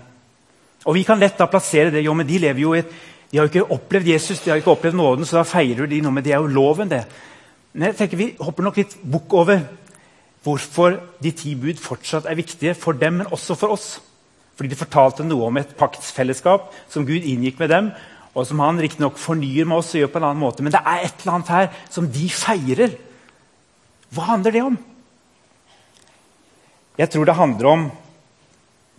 Og 0.85 0.97
vi 0.97 1.03
kan 1.05 1.19
lett 1.21 1.37
da 1.37 1.47
plassere 1.49 1.93
det 1.93 2.03
jo, 2.03 2.13
men 2.17 2.27
de 2.27 2.39
lever 2.41 2.61
jo 2.61 2.73
i 2.75 2.81
et, 2.81 2.91
de 3.31 3.39
har 3.39 3.47
jo 3.47 3.51
ikke 3.51 3.73
opplevd 3.77 4.09
Jesus, 4.11 4.41
de 4.43 4.51
har 4.51 4.59
ikke 4.59 4.73
opplevd 4.73 4.97
nåden, 4.99 5.25
så 5.25 5.39
da 5.39 5.47
feirer 5.47 5.87
de 5.87 6.01
noe, 6.03 6.11
men 6.11 6.23
det 6.25 6.33
er 6.35 6.41
jo 6.43 6.51
loven, 6.51 6.89
det. 6.91 7.05
Men 7.71 7.87
jeg 7.87 7.97
tenker 8.01 8.19
Vi 8.19 8.33
hopper 8.43 8.65
nok 8.67 8.79
litt 8.81 8.97
bukk 9.07 9.33
over 9.39 9.61
hvorfor 10.43 10.97
de 11.21 11.31
ti 11.37 11.53
bud 11.55 11.79
fortsatt 11.79 12.25
er 12.27 12.35
viktige 12.35 12.73
for 12.75 12.97
dem, 12.97 13.21
men 13.21 13.31
også 13.31 13.55
for 13.55 13.71
oss. 13.71 14.01
Fordi 14.57 14.71
de 14.73 14.79
fortalte 14.79 15.23
noe 15.23 15.47
om 15.47 15.59
et 15.61 15.75
paktsfellesskap 15.77 16.73
som 16.91 17.05
Gud 17.07 17.23
inngikk 17.23 17.61
med 17.61 17.71
dem, 17.71 17.91
og 18.35 18.47
som 18.47 18.59
han 18.63 18.79
riktignok 18.81 19.19
fornyer 19.19 19.67
med 19.67 19.79
oss 19.79 19.93
og 19.93 20.01
gjør 20.01 20.11
på 20.11 20.19
en 20.19 20.27
annen 20.27 20.43
måte. 20.43 20.63
Men 20.63 20.73
det 20.73 20.81
er 20.81 21.05
et 21.05 21.23
eller 21.23 21.37
annet 21.37 21.51
her 21.55 21.69
som 21.91 22.07
de 22.11 22.27
feirer. 22.35 22.95
Hva 24.11 24.27
handler 24.33 24.55
det 24.55 24.63
om? 24.65 24.77
Jeg 26.99 27.09
tror 27.11 27.25
det 27.25 27.39
handler 27.39 27.71
om 27.71 27.91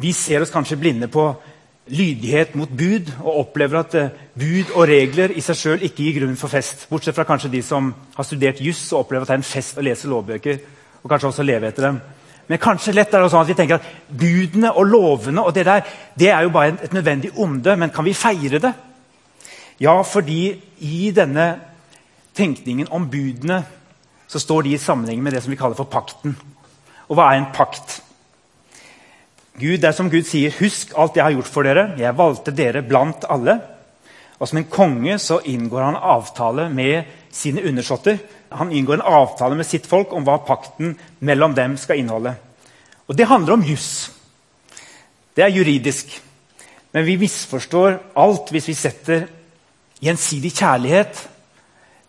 Vi 0.03 0.11
ser 0.17 0.43
oss 0.43 0.51
kanskje 0.51 0.81
blinde 0.81 1.07
på 1.13 1.29
lydighet 1.93 2.55
mot 2.57 2.71
bud 2.73 3.11
og 3.21 3.39
opplever 3.43 3.83
at 3.83 3.97
bud 4.39 4.73
og 4.73 4.87
regler 4.89 5.35
i 5.37 5.45
seg 5.45 5.59
sjøl 5.59 5.85
ikke 5.85 6.07
gir 6.07 6.21
grunn 6.21 6.39
for 6.41 6.53
fest. 6.53 6.87
Bortsett 6.91 7.17
fra 7.17 7.27
kanskje 7.29 7.53
de 7.53 7.61
som 7.65 7.91
har 8.15 8.27
studert 8.27 8.63
juss 8.65 8.87
og 8.93 9.05
opplever 9.05 9.27
at 9.27 9.33
det 9.33 9.37
er 9.37 9.43
en 9.43 9.51
fest 9.53 9.79
å 9.79 9.85
lese 9.85 10.09
lovbøker. 10.09 10.61
og 11.03 11.11
kanskje 11.11 11.29
også 11.29 11.43
leve 11.43 11.67
etter 11.67 11.83
dem. 11.83 12.01
Men 12.49 12.59
kanskje 12.59 12.95
lett 12.95 13.15
er 13.15 13.23
det 13.23 13.31
sånn 13.33 13.43
at 13.43 13.49
vi 13.51 13.57
tenker 13.59 13.81
at 13.81 13.87
budene 14.09 14.71
og 14.73 14.87
lovene 14.87 15.43
og 15.43 15.55
det 15.55 15.65
der, 15.67 15.83
det 16.19 16.29
er 16.31 16.43
jo 16.43 16.51
bare 16.55 16.77
et 16.83 16.95
nødvendig 16.95 17.33
onde, 17.37 17.77
men 17.77 17.91
kan 17.91 18.05
vi 18.05 18.15
feire 18.15 18.61
det? 18.63 18.73
Ja, 19.81 19.95
fordi 20.03 20.55
i 20.79 21.11
denne 21.11 21.57
tenkningen 22.35 22.89
om 22.91 23.09
budene 23.11 23.63
så 24.29 24.39
står 24.39 24.63
de 24.63 24.75
i 24.75 24.81
sammenheng 24.81 25.23
med 25.23 25.33
det 25.33 25.43
som 25.43 25.51
vi 25.51 25.59
kaller 25.61 25.77
for 25.77 25.91
pakten. 25.91 26.37
Og 27.09 27.19
hva 27.19 27.33
er 27.33 27.41
en 27.41 27.51
pakt? 27.55 28.01
Gud, 29.61 29.85
er 29.85 29.93
som 29.93 30.11
Gud 30.11 30.25
sier, 30.25 30.51
'Husk 30.51 30.93
alt 30.97 31.17
jeg 31.17 31.25
har 31.25 31.33
gjort 31.33 31.51
for 31.53 31.63
dere. 31.63 31.93
Jeg 31.99 32.17
valgte 32.17 32.51
dere 32.57 32.83
blant 32.83 33.25
alle.' 33.29 33.61
Og 34.41 34.49
Som 34.49 34.59
en 34.59 34.65
konge 34.65 35.19
så 35.19 35.39
inngår 35.45 35.85
han 35.85 35.97
avtale 35.97 36.69
med 36.69 37.05
sine 37.31 37.63
undersåtter. 37.63 38.19
Han 38.51 38.73
inngår 38.73 38.95
en 38.95 39.07
avtale 39.07 39.55
med 39.55 39.67
sitt 39.67 39.87
folk 39.87 40.13
om 40.13 40.25
hva 40.25 40.39
pakten 40.43 40.97
mellom 41.21 41.55
dem 41.55 41.77
skal 41.77 41.99
inneholde. 41.99 42.35
Og 43.09 43.17
Det 43.17 43.29
handler 43.29 43.53
om 43.53 43.63
juss. 43.63 44.11
Det 45.37 45.45
er 45.45 45.55
juridisk. 45.55 46.21
Men 46.93 47.07
vi 47.07 47.17
misforstår 47.17 48.01
alt 48.17 48.51
hvis 48.51 48.69
vi 48.69 48.75
setter 48.75 49.29
gjensidig 50.03 50.53
kjærlighet, 50.53 51.29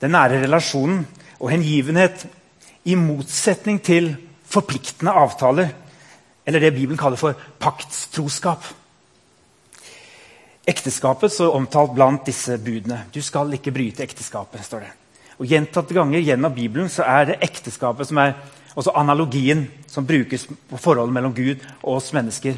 den 0.01 0.11
nære 0.11 0.41
relasjonen 0.41 1.05
og 1.39 1.51
hengivenhet 1.51 2.25
i 2.85 2.95
motsetning 2.95 3.79
til 3.83 4.15
forpliktende 4.49 5.11
avtaler 5.11 5.69
eller 6.45 6.59
det 6.59 6.73
Bibelen 6.75 6.97
kaller 6.99 7.19
for 7.19 7.37
paktstroskap. 7.59 8.65
Ekteskapet 10.65 11.31
står 11.31 11.55
omtalt 11.55 11.93
blant 11.95 12.25
disse 12.25 12.57
budene. 12.57 13.03
Du 13.11 13.21
skal 13.21 13.51
ikke 13.55 13.73
bryte 13.75 14.03
ekteskapet. 14.03 14.63
står 14.65 14.79
det. 14.79 14.91
Og 15.37 15.45
Gjentatte 15.49 15.93
ganger 15.93 16.19
gjennom 16.23 16.53
Bibelen 16.53 16.89
så 16.89 17.03
er 17.03 17.25
det 17.25 17.41
ekteskapet 17.43 18.07
som 18.07 18.17
er 18.21 18.35
også 18.75 18.93
analogien 18.95 19.65
som 19.87 20.05
brukes 20.05 20.47
på 20.69 20.77
forholdet 20.77 21.13
mellom 21.13 21.33
Gud 21.33 21.59
og 21.81 21.97
oss 21.97 22.13
mennesker. 22.13 22.55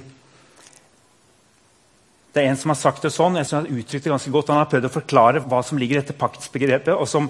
Det 2.33 2.43
er 2.43 2.49
En 2.49 2.57
som 2.57 2.69
har 2.69 2.75
sagt 2.75 3.01
det 3.01 3.13
sånn, 3.15 3.37
en 3.37 3.45
som 3.45 3.61
har 3.61 3.71
uttrykt 3.71 4.03
det 4.03 4.11
ganske 4.11 4.31
godt. 4.31 4.49
Han 4.51 4.57
har 4.57 4.69
prøvd 4.69 4.85
å 4.85 4.91
forklare 4.91 5.39
hva 5.39 5.61
som 5.63 5.77
ligger 5.77 5.97
i 5.97 6.01
dette 6.01 6.17
paktsbegrepet, 6.19 6.93
og 6.93 7.07
som, 7.07 7.29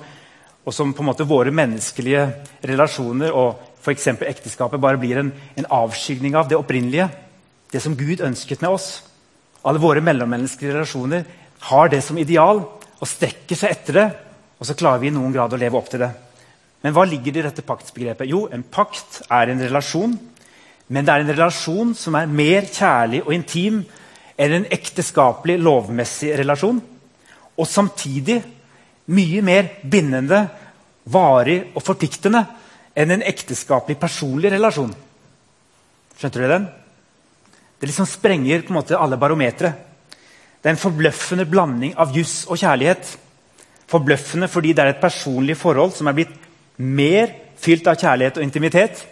og 0.65 0.73
som 0.73 0.93
på 0.93 1.03
en 1.03 1.09
måte 1.11 1.27
våre 1.29 1.53
menneskelige 1.53 2.23
relasjoner 2.65 3.31
og 3.31 3.74
f.eks. 3.85 4.07
ekteskapet 4.25 4.81
bare 4.81 4.97
blir 4.97 5.21
en, 5.21 5.31
en 5.55 5.67
avskygning 5.83 6.35
av 6.35 6.49
det 6.49 6.57
opprinnelige. 6.57 7.09
Det 7.71 7.81
som 7.83 7.95
Gud 7.97 8.23
ønsket 8.25 8.63
med 8.65 8.73
oss. 8.73 9.03
Alle 9.65 9.81
våre 9.81 10.01
mellommenneskelige 10.01 10.73
relasjoner 10.73 11.25
har 11.69 11.89
det 11.89 12.01
som 12.05 12.17
ideal 12.17 12.63
og 12.65 13.09
strekker 13.09 13.57
seg 13.57 13.75
etter 13.75 13.99
det. 13.99 14.07
Og 14.59 14.67
så 14.67 14.77
klarer 14.77 15.03
vi 15.03 15.11
i 15.11 15.15
noen 15.15 15.33
grad 15.35 15.53
å 15.53 15.59
leve 15.59 15.77
opp 15.77 15.91
til 15.91 16.01
det. 16.01 16.11
Men 16.85 16.93
hva 16.95 17.05
ligger 17.09 17.33
det 17.33 17.41
i 17.41 17.45
dette 17.47 17.65
paktsbegrepet? 17.65 18.29
Jo, 18.29 18.45
en 18.53 18.63
pakt 18.63 19.23
er 19.29 19.51
en 19.51 19.61
relasjon. 19.61 20.17
Men 20.87 21.05
det 21.05 21.13
er 21.13 21.23
en 21.23 21.33
relasjon 21.33 21.93
som 21.97 22.17
er 22.17 22.29
mer 22.29 22.67
kjærlig 22.69 23.23
og 23.25 23.33
intim 23.33 23.79
enn 24.35 24.59
en 24.59 24.67
ekteskapelig, 24.73 25.57
lovmessig 25.63 26.35
relasjon. 26.41 26.81
Og 27.55 27.69
samtidig 27.69 28.41
mye 29.15 29.41
mer 29.45 29.71
bindende, 29.81 30.43
varig 31.05 31.59
og 31.73 31.83
forpliktende 31.85 32.43
enn 32.95 33.11
en 33.11 33.25
ekteskapelig, 33.27 33.99
personlig 33.99 34.51
relasjon. 34.53 34.93
Skjønte 36.15 36.41
du 36.41 36.47
den? 36.47 36.67
Det 37.79 37.89
liksom 37.89 38.07
sprenger 38.07 38.63
på 38.63 38.71
en 38.71 38.79
måte 38.79 38.97
alle 38.99 39.19
barometere. 39.19 39.73
Det 40.61 40.71
er 40.71 40.73
en 40.77 40.81
forbløffende 40.81 41.45
blanding 41.45 41.93
av 41.99 42.15
juss 42.15 42.45
og 42.47 42.57
kjærlighet. 42.57 43.11
Forbløffende 43.91 44.47
fordi 44.49 44.71
det 44.73 44.81
er 44.81 44.93
et 44.93 45.03
personlig 45.03 45.57
forhold 45.59 45.93
som 45.97 46.07
er 46.09 46.17
blitt 46.17 46.33
mer 46.81 47.35
fylt 47.61 47.87
av 47.91 47.99
kjærlighet 47.99 48.39
og 48.39 48.47
intimitet. 48.47 49.03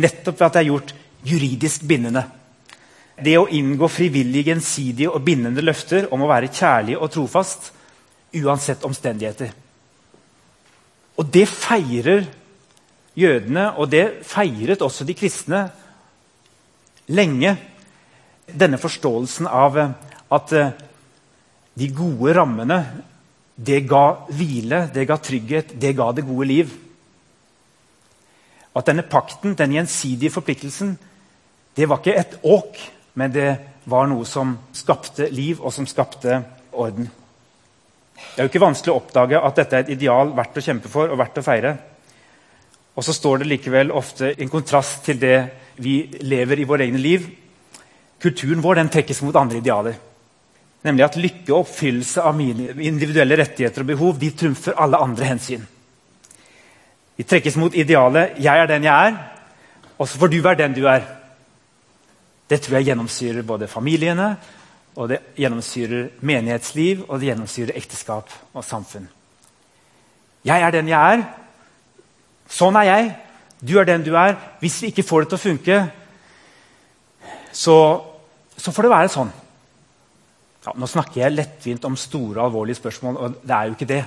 Nettopp 0.00 0.40
ved 0.40 0.46
at 0.46 0.56
det 0.56 0.62
er 0.62 0.70
gjort 0.72 0.94
juridisk 1.28 1.84
bindende. 1.86 2.24
Det 3.20 3.36
å 3.36 3.48
inngå 3.52 3.88
frivillige, 3.92 4.48
gjensidige 4.48 5.12
og 5.12 5.22
bindende 5.26 5.62
løfter 5.62 6.08
om 6.10 6.24
å 6.24 6.30
være 6.30 6.48
kjærlig 6.48 6.96
og 6.96 7.10
trofast 7.12 7.70
uansett 8.40 8.84
omstendigheter. 8.88 9.52
Og 11.20 11.28
det 11.28 11.44
feirer 11.50 12.24
jødene, 13.20 13.70
og 13.76 13.90
det 13.92 14.22
feiret 14.26 14.82
også 14.82 15.06
de 15.08 15.16
kristne 15.18 15.64
lenge. 17.12 17.56
Denne 18.50 18.80
forståelsen 18.82 19.46
av 19.46 19.78
eh, 19.78 19.92
at 20.34 20.54
eh, 20.56 20.72
de 21.78 21.88
gode 21.94 22.34
rammene, 22.36 22.80
det 23.60 23.84
ga 23.88 24.04
hvile, 24.32 24.86
det 24.94 25.06
ga 25.08 25.18
trygghet, 25.20 25.74
det 25.80 25.92
ga 25.96 26.10
det 26.16 26.26
gode 26.26 26.48
liv. 26.48 26.72
At 28.76 28.88
denne 28.88 29.04
pakten, 29.06 29.56
den 29.58 29.76
gjensidige 29.76 30.32
forpliktelsen, 30.32 30.96
det 31.76 31.88
var 31.88 32.00
ikke 32.00 32.16
et 32.18 32.38
åk, 32.42 32.78
men 33.18 33.32
det 33.34 33.50
var 33.90 34.08
noe 34.10 34.26
som 34.28 34.56
skapte 34.76 35.28
liv, 35.34 35.60
og 35.60 35.72
som 35.74 35.86
skapte 35.88 36.40
orden. 36.72 37.08
Det 38.20 38.42
er 38.42 38.46
jo 38.46 38.50
ikke 38.52 38.62
vanskelig 38.62 38.92
å 38.92 38.98
oppdage 39.00 39.40
at 39.40 39.58
dette 39.58 39.76
er 39.76 39.86
et 39.86 39.94
ideal 39.96 40.34
verdt 40.36 40.58
å 40.60 40.64
kjempe 40.64 40.90
for 40.92 41.10
og 41.10 41.18
verdt 41.20 41.40
å 41.40 41.44
feire. 41.44 41.74
Og 42.94 43.04
så 43.06 43.14
står 43.14 43.40
det 43.40 43.50
likevel 43.50 43.92
ofte 43.94 44.34
en 44.36 44.50
kontrast 44.50 45.04
til 45.06 45.20
det 45.20 45.36
vi 45.80 46.02
lever 46.26 46.60
i 46.60 46.68
våre 46.68 46.84
egne 46.84 47.00
liv. 47.00 47.26
Kulturen 48.20 48.62
vår 48.62 48.80
den 48.80 48.90
trekkes 48.92 49.22
mot 49.24 49.36
andre 49.36 49.60
idealer. 49.60 49.98
Nemlig 50.84 51.04
at 51.04 51.18
lykke 51.20 51.52
og 51.52 51.66
oppfyllelse 51.66 52.24
av 52.24 52.36
mine 52.36 52.72
individuelle 52.84 53.38
rettigheter 53.40 53.84
og 53.84 53.92
behov 53.92 54.18
de 54.20 54.32
trumfer 54.36 54.76
alle 54.80 55.00
andre 55.00 55.28
hensyn. 55.28 55.66
Vi 57.16 57.26
trekkes 57.28 57.56
mot 57.56 57.74
idealet 57.74 58.38
'jeg 58.40 58.58
er 58.58 58.66
den 58.66 58.84
jeg 58.84 59.08
er', 59.10 59.18
og 59.98 60.08
så 60.08 60.18
får 60.18 60.28
du 60.28 60.40
være 60.40 60.58
den 60.58 60.72
du 60.74 60.86
er. 60.86 61.02
Det 62.48 62.60
tror 62.62 62.76
jeg 62.76 62.84
gjennomsyrer 62.84 63.42
både 63.42 63.68
familiene, 63.68 64.36
og 64.96 65.08
det 65.08 65.18
gjennomsyrer 65.36 66.08
menighetsliv 66.20 67.04
og 67.08 67.20
det 67.20 67.26
gjennomsyrer 67.26 67.76
ekteskap 67.76 68.30
og 68.54 68.64
samfunn. 68.64 69.08
Jeg 70.44 70.62
er 70.62 70.70
den 70.70 70.88
jeg 70.88 71.14
er, 71.14 71.24
Sånn 72.50 72.76
er 72.80 72.88
jeg. 72.88 73.10
Du 73.62 73.76
er 73.78 73.86
den 73.88 74.04
du 74.04 74.14
er. 74.18 74.36
Hvis 74.60 74.80
vi 74.82 74.90
ikke 74.90 75.06
får 75.06 75.24
det 75.24 75.30
til 75.30 75.38
å 75.38 75.44
funke, 75.44 75.80
så, 77.52 77.76
så 78.56 78.72
får 78.74 78.86
det 78.86 78.92
være 78.94 79.12
sånn. 79.12 79.32
Ja, 80.60 80.74
nå 80.76 80.88
snakker 80.90 81.22
jeg 81.22 81.36
lettvint 81.36 81.86
om 81.88 81.96
store, 81.96 82.42
alvorlige 82.44 82.80
spørsmål, 82.80 83.16
og 83.16 83.38
det 83.42 83.56
er 83.56 83.68
jo 83.68 83.76
ikke 83.76 83.88
det. 83.88 84.00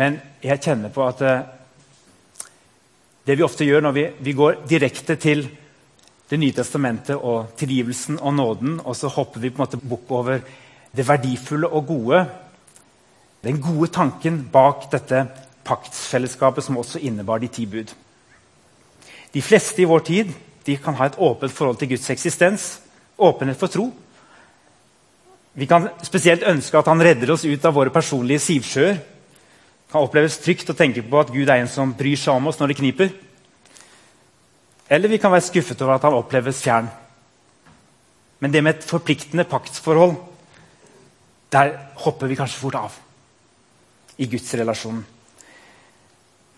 Men 0.00 0.20
jeg 0.40 0.62
kjenner 0.64 0.92
på 0.94 1.04
at 1.04 1.24
uh, 1.26 2.46
det 3.26 3.36
vi 3.36 3.44
ofte 3.44 3.66
gjør 3.66 3.84
når 3.84 3.96
vi, 3.96 4.04
vi 4.22 4.36
går 4.38 4.62
direkte 4.68 5.18
til 5.20 5.48
Det 6.30 6.38
nye 6.38 6.54
testamentet 6.54 7.18
og 7.18 7.56
tilgivelsen 7.58 8.20
og 8.22 8.34
nåden, 8.38 8.76
og 8.86 8.94
så 8.94 9.08
hopper 9.10 9.42
vi 9.42 9.48
på 9.50 9.58
en 9.58 9.64
måte 9.64 9.80
bukk 9.82 10.12
over 10.14 10.36
det 10.94 11.02
verdifulle 11.08 11.66
og 11.66 11.88
gode, 11.88 12.20
den 13.42 13.58
gode 13.58 13.88
tanken 13.90 14.36
bak 14.52 14.84
dette 14.92 15.24
paktsfellesskapet 15.70 16.66
som 16.66 16.78
også 16.80 17.00
innebar 17.06 17.40
de 17.40 17.48
ti 17.48 17.66
bud. 17.70 17.94
De 19.30 19.42
fleste 19.42 19.82
i 19.82 19.88
vår 19.88 20.02
tid 20.06 20.32
de 20.66 20.76
kan 20.76 20.96
ha 20.98 21.06
et 21.08 21.18
åpent 21.18 21.52
forhold 21.52 21.78
til 21.80 21.94
Guds 21.94 22.10
eksistens, 22.10 22.80
åpenhet 23.18 23.58
for 23.58 23.72
tro. 23.72 23.86
Vi 25.54 25.66
kan 25.66 25.88
spesielt 26.06 26.44
ønske 26.46 26.78
at 26.78 26.88
han 26.90 27.02
redder 27.02 27.32
oss 27.32 27.46
ut 27.46 27.64
av 27.64 27.74
våre 27.74 27.92
personlige 27.94 28.42
sivsjøer. 28.44 29.00
Kan 29.90 30.06
oppleves 30.06 30.38
trygt 30.42 30.70
å 30.70 30.76
tenke 30.78 31.02
på 31.02 31.20
at 31.20 31.32
Gud 31.34 31.48
er 31.48 31.62
en 31.62 31.70
som 31.70 31.94
bryr 31.96 32.18
seg 32.18 32.36
om 32.36 32.50
oss 32.50 32.60
når 32.60 32.72
det 32.72 32.78
kniper. 32.78 33.12
Eller 34.90 35.10
vi 35.10 35.18
kan 35.22 35.32
være 35.32 35.46
skuffet 35.46 35.82
over 35.82 35.96
at 35.96 36.06
han 36.06 36.18
oppleves 36.18 36.62
fjern. 36.62 36.90
Men 38.40 38.52
det 38.52 38.62
med 38.64 38.78
et 38.78 38.86
forpliktende 38.86 39.44
paktsforhold, 39.44 40.16
der 41.52 41.74
hopper 42.04 42.30
vi 42.30 42.38
kanskje 42.38 42.62
fort 42.62 42.78
av 42.78 42.98
i 44.20 44.28
gudsrelasjonen. 44.30 45.02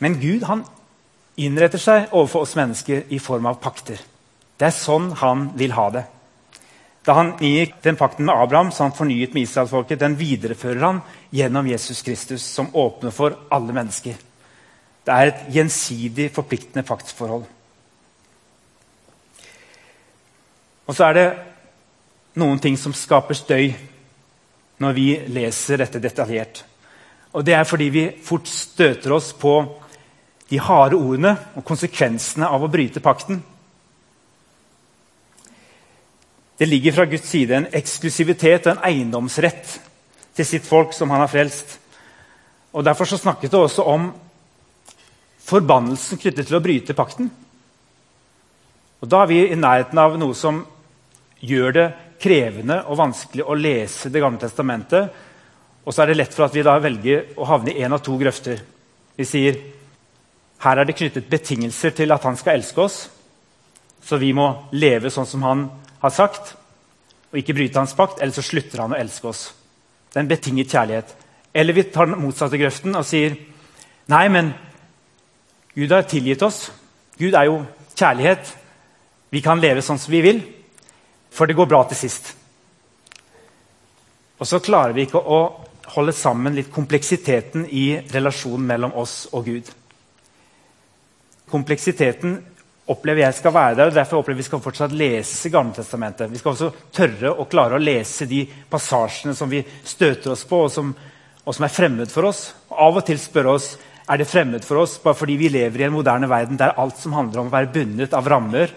Men 0.03 0.19
Gud 0.21 0.43
han 0.49 0.65
innretter 1.39 1.79
seg 1.81 2.11
overfor 2.11 2.43
oss 2.45 2.57
mennesker 2.59 3.07
i 3.15 3.21
form 3.23 3.47
av 3.47 3.61
pakter. 3.63 4.01
Det 4.59 4.67
er 4.69 4.75
sånn 4.75 5.13
han 5.23 5.53
vil 5.59 5.75
ha 5.77 5.87
det. 5.95 6.03
Da 7.07 7.17
han 7.19 7.33
inngikk 7.43 7.81
den 7.83 7.99
pakten 7.99 8.27
med 8.27 8.35
Abraham, 8.35 8.71
så 8.71 8.85
han 8.85 8.95
fornyet 8.95 9.33
med 9.35 9.47
Israelsfolket, 9.47 9.99
den 9.99 10.15
viderefører 10.19 10.85
han 10.85 11.01
gjennom 11.35 11.67
Jesus 11.67 12.03
Kristus, 12.07 12.45
som 12.47 12.71
åpner 12.79 13.15
for 13.15 13.35
alle 13.51 13.75
mennesker. 13.75 14.19
Det 15.03 15.15
er 15.15 15.31
et 15.31 15.47
gjensidig 15.57 16.29
forpliktende 16.35 16.87
paktsforhold. 16.87 17.47
Og 20.87 20.95
så 20.95 21.09
er 21.09 21.19
det 21.19 21.27
noen 22.39 22.61
ting 22.63 22.79
som 22.79 22.95
skaper 22.95 23.39
støy 23.39 23.73
når 24.83 24.95
vi 24.99 25.09
leser 25.31 25.83
dette 25.83 26.03
detaljert. 26.03 26.65
Og 27.33 27.45
Det 27.45 27.55
er 27.55 27.65
fordi 27.65 27.89
vi 27.89 28.05
fort 28.23 28.47
støter 28.47 29.15
oss 29.15 29.33
på 29.33 29.57
de 30.53 30.61
harde 30.61 30.99
ordene 31.01 31.33
og 31.57 31.65
konsekvensene 31.65 32.45
av 32.45 32.61
å 32.61 32.69
bryte 32.69 33.01
pakten. 33.01 33.39
Det 36.61 36.69
ligger 36.69 36.93
fra 36.93 37.07
Guds 37.09 37.31
side 37.33 37.57
en 37.57 37.71
eksklusivitet 37.73 38.69
og 38.69 38.75
en 38.75 38.85
eiendomsrett 38.91 39.79
til 40.37 40.47
sitt 40.47 40.69
folk 40.69 40.93
som 40.93 41.11
han 41.11 41.25
har 41.25 41.33
frelst. 41.33 41.79
Og 42.77 42.85
Derfor 42.85 43.09
så 43.09 43.19
snakket 43.21 43.51
det 43.51 43.63
også 43.63 43.89
om 43.89 44.11
forbannelsen 45.43 46.21
knyttet 46.21 46.47
til 46.49 46.61
å 46.61 46.63
bryte 46.65 46.97
pakten. 46.97 47.33
Og 49.01 49.09
Da 49.09 49.25
er 49.25 49.33
vi 49.33 49.43
i 49.49 49.59
nærheten 49.59 49.99
av 49.99 50.21
noe 50.21 50.37
som 50.37 50.63
gjør 51.41 51.77
det 51.81 51.91
krevende 52.23 52.83
og 52.87 53.01
vanskelig 53.01 53.49
å 53.49 53.57
lese 53.59 54.13
Det 54.13 54.21
gamle 54.21 54.39
testamentet. 54.39 55.09
Og 55.83 55.95
så 55.95 56.03
er 56.03 56.13
det 56.13 56.21
lett 56.21 56.35
for 56.37 56.45
at 56.45 56.55
vi 56.55 56.63
da 56.63 56.77
velger 56.79 57.33
å 57.41 57.49
havne 57.49 57.73
i 57.73 57.83
en 57.83 57.97
av 57.97 58.05
to 58.05 58.21
grøfter. 58.21 58.61
Vi 59.17 59.25
sier 59.25 59.57
her 60.63 60.79
er 60.79 60.87
det 60.87 60.95
knyttet 60.95 61.31
betingelser 61.31 61.95
til 61.97 62.15
at 62.15 62.23
han 62.23 62.37
skal 62.39 62.59
elske 62.59 62.85
oss. 62.85 62.99
Så 64.03 64.19
vi 64.19 64.33
må 64.35 64.47
leve 64.75 65.11
sånn 65.11 65.27
som 65.27 65.43
han 65.47 65.65
har 66.03 66.15
sagt, 66.15 66.55
og 67.31 67.39
ikke 67.39 67.57
bryte 67.57 67.81
hans 67.81 67.95
pakt. 67.99 68.21
Eller 68.23 68.35
så 68.35 68.45
slutter 68.47 68.85
han 68.85 68.95
å 68.95 68.99
elske 68.99 69.31
oss. 69.31 69.49
Det 70.11 70.21
er 70.21 70.25
en 70.25 70.31
betinget 70.31 70.75
kjærlighet. 70.75 71.15
Eller 71.55 71.77
vi 71.77 71.87
tar 71.91 72.09
den 72.09 72.23
motsatte 72.23 72.61
grøften 72.61 72.95
og 72.99 73.07
sier 73.07 73.35
nei, 74.13 74.27
men 74.33 74.53
Gud 75.75 75.93
har 75.93 76.07
tilgitt 76.09 76.43
oss. 76.47 76.67
Gud 77.19 77.35
er 77.35 77.49
jo 77.49 77.63
kjærlighet. 77.97 78.55
Vi 79.33 79.43
kan 79.45 79.61
leve 79.61 79.83
sånn 79.83 80.01
som 80.01 80.13
vi 80.13 80.23
vil. 80.25 80.43
For 81.33 81.49
det 81.49 81.57
går 81.57 81.71
bra 81.71 81.83
til 81.89 82.03
sist. 82.05 82.35
Og 84.39 84.49
så 84.49 84.61
klarer 84.63 84.95
vi 84.95 85.07
ikke 85.07 85.23
å 85.23 85.43
holde 85.95 86.15
sammen 86.17 86.55
litt 86.57 86.71
kompleksiteten 86.73 87.67
i 87.71 87.87
relasjonen 88.13 88.67
mellom 88.69 88.95
oss 89.01 89.25
og 89.33 89.49
Gud. 89.49 89.71
Kompleksiteten 91.53 92.39
opplever 92.93 93.27
jeg 93.27 93.37
skal 93.39 93.55
være 93.55 93.77
der, 93.79 93.91
og 93.91 93.97
derfor 93.97 94.21
opplever 94.21 94.41
vi 94.41 94.47
skal 94.49 94.63
fortsatt 94.65 94.95
lese 94.97 95.53
Gamletestamentet. 95.53 96.31
Vi 96.33 96.41
skal 96.41 96.55
også 96.55 96.71
tørre 96.95 97.35
å 97.37 97.47
klare 97.51 97.79
å 97.79 97.83
lese 97.83 98.27
de 98.29 98.43
passasjene 98.71 99.37
som 99.39 99.51
vi 99.51 99.63
støter 99.85 100.33
oss 100.35 100.45
på, 100.49 100.65
og 100.67 100.73
som, 100.73 100.93
og 101.45 101.57
som 101.57 101.67
er 101.67 101.75
fremmed 101.75 102.11
for 102.13 102.31
oss. 102.31 102.49
Og 102.73 102.79
av 102.89 103.03
og 103.03 103.07
til 103.07 103.21
spørre 103.21 103.57
oss 103.59 103.73
er 104.11 104.19
det 104.19 104.29
fremmed 104.29 104.65
for 104.67 104.83
oss 104.83 104.97
bare 105.03 105.17
fordi 105.17 105.37
vi 105.39 105.51
lever 105.53 105.85
i 105.85 105.87
en 105.87 105.95
moderne 105.95 106.29
verden 106.31 106.59
der 106.59 106.75
alt 106.81 106.99
som 106.99 107.15
handler 107.15 107.45
om 107.45 107.53
å 107.53 107.55
være 107.55 107.71
bundet 107.75 108.17
av 108.19 108.27
rammer 108.29 108.73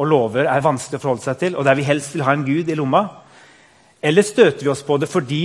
og 0.00 0.08
lover 0.08 0.48
er 0.48 0.64
vanskelig 0.64 0.98
å 0.98 1.02
forholde 1.02 1.26
seg 1.26 1.40
til, 1.42 1.56
og 1.56 1.66
der 1.66 1.76
vi 1.76 1.84
helst 1.86 2.14
vil 2.16 2.24
ha 2.24 2.32
en 2.32 2.46
gud 2.46 2.70
i 2.72 2.78
lomma? 2.78 3.04
Eller 4.02 4.24
støter 4.26 4.64
vi 4.64 4.72
oss 4.72 4.82
på 4.82 4.96
det 4.98 5.10
fordi 5.10 5.42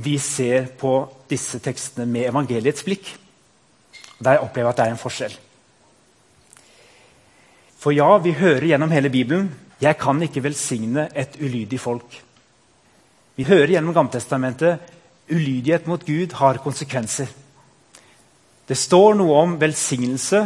vi 0.00 0.16
ser 0.22 0.70
på 0.80 0.94
disse 1.28 1.60
tekstene 1.62 2.08
med 2.08 2.30
evangeliets 2.30 2.86
blikk? 2.86 3.12
Der 4.20 4.42
opplever 4.44 4.68
jeg 4.68 4.74
at 4.74 4.76
det 4.76 4.86
er 4.86 4.94
en 4.94 5.00
forskjell. 5.00 5.36
For 7.80 7.96
ja, 7.96 8.18
vi 8.20 8.36
hører 8.36 8.66
gjennom 8.68 8.90
hele 8.90 9.10
Bibelen 9.10 9.50
'Jeg 9.80 9.96
kan 9.98 10.22
ikke 10.22 10.42
velsigne 10.42 11.08
et 11.16 11.36
ulydig 11.40 11.80
folk'. 11.80 12.20
Vi 13.36 13.44
hører 13.44 13.66
gjennom 13.66 13.94
Gammeltestamentet 13.94 14.78
ulydighet 15.30 15.86
mot 15.86 16.06
Gud 16.06 16.32
har 16.32 16.58
konsekvenser. 16.58 17.26
Det 18.68 18.76
står 18.76 19.14
noe 19.14 19.34
om 19.42 19.56
velsignelse 19.60 20.42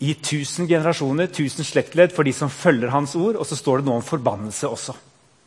i 0.00 0.14
tusen 0.14 0.66
generasjoner, 0.66 1.26
tusen 1.26 1.64
slektledd, 1.64 2.12
for 2.12 2.26
de 2.26 2.32
som 2.32 2.50
følger 2.50 2.90
Hans 2.90 3.14
ord. 3.14 3.36
Og 3.36 3.46
så 3.46 3.56
står 3.56 3.78
det 3.78 3.86
noe 3.86 4.00
om 4.00 4.02
forbannelse 4.02 4.68
også, 4.68 4.96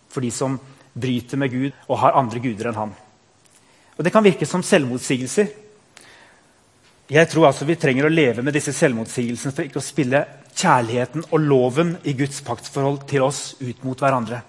for 0.10 0.22
de 0.22 0.32
som 0.32 0.60
bryter 0.94 1.38
med 1.38 1.52
Gud 1.52 1.72
og 1.88 2.00
har 2.00 2.18
andre 2.18 2.40
guder 2.40 2.70
enn 2.70 2.80
han. 2.80 2.94
Og 3.98 4.04
Det 4.04 4.14
kan 4.14 4.24
virke 4.24 4.46
som 4.46 4.64
selvmotsigelser. 4.64 5.48
Jeg 7.10 7.30
tror 7.32 7.48
altså 7.48 7.66
Vi 7.66 7.78
trenger 7.80 8.06
å 8.06 8.14
leve 8.14 8.44
med 8.46 8.54
disse 8.54 8.74
selvmotsigelsene 8.76 9.54
for 9.56 9.66
ikke 9.66 9.82
å 9.82 9.86
spille 9.86 10.22
kjærligheten 10.60 11.26
og 11.32 11.42
loven 11.42 11.96
i 12.06 12.14
Guds 12.14 12.44
paktsforhold 12.46 13.06
til 13.10 13.24
oss 13.26 13.56
ut 13.62 13.84
mot 13.88 13.98
hverandre. 13.98 14.42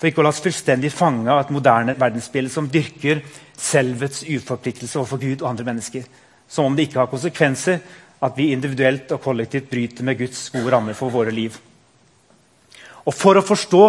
For 0.00 0.08
ikke 0.08 0.22
å 0.22 0.24
la 0.24 0.32
oss 0.32 0.40
fullstendig 0.42 0.90
fange 0.90 1.28
av 1.28 1.42
et 1.42 1.52
moderne 1.52 1.94
verdensbilde 2.00 2.50
som 2.50 2.70
dyrker 2.72 3.20
selvets 3.60 4.24
uforpliktelse 4.24 4.96
overfor 4.98 5.20
Gud 5.20 5.42
og 5.42 5.50
andre 5.50 5.66
mennesker. 5.68 6.06
Som 6.48 6.70
om 6.70 6.76
det 6.76 6.88
ikke 6.88 7.02
har 7.02 7.10
konsekvenser 7.12 7.82
at 8.24 8.36
vi 8.36 8.48
individuelt 8.54 9.12
og 9.12 9.20
kollektivt 9.22 9.68
bryter 9.70 10.08
med 10.08 10.18
Guds 10.18 10.48
gode 10.54 10.72
rammer 10.72 10.96
for 10.96 11.12
våre 11.12 11.34
liv. 11.34 11.54
Og 13.04 13.14
For 13.14 13.36
å 13.36 13.44
forstå 13.44 13.84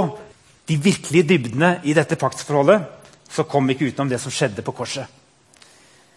de 0.67 0.77
virkelige 0.77 1.31
dybdene 1.31 1.79
i 1.87 1.95
dette 1.97 2.19
paktsforholdet 2.19 3.31
så 3.31 3.47
kom 3.47 3.65
vi 3.65 3.77
ikke 3.77 3.89
utenom 3.89 4.11
det 4.11 4.19
som 4.21 4.31
skjedde 4.31 4.61
på 4.67 4.75
korset. 4.75 5.20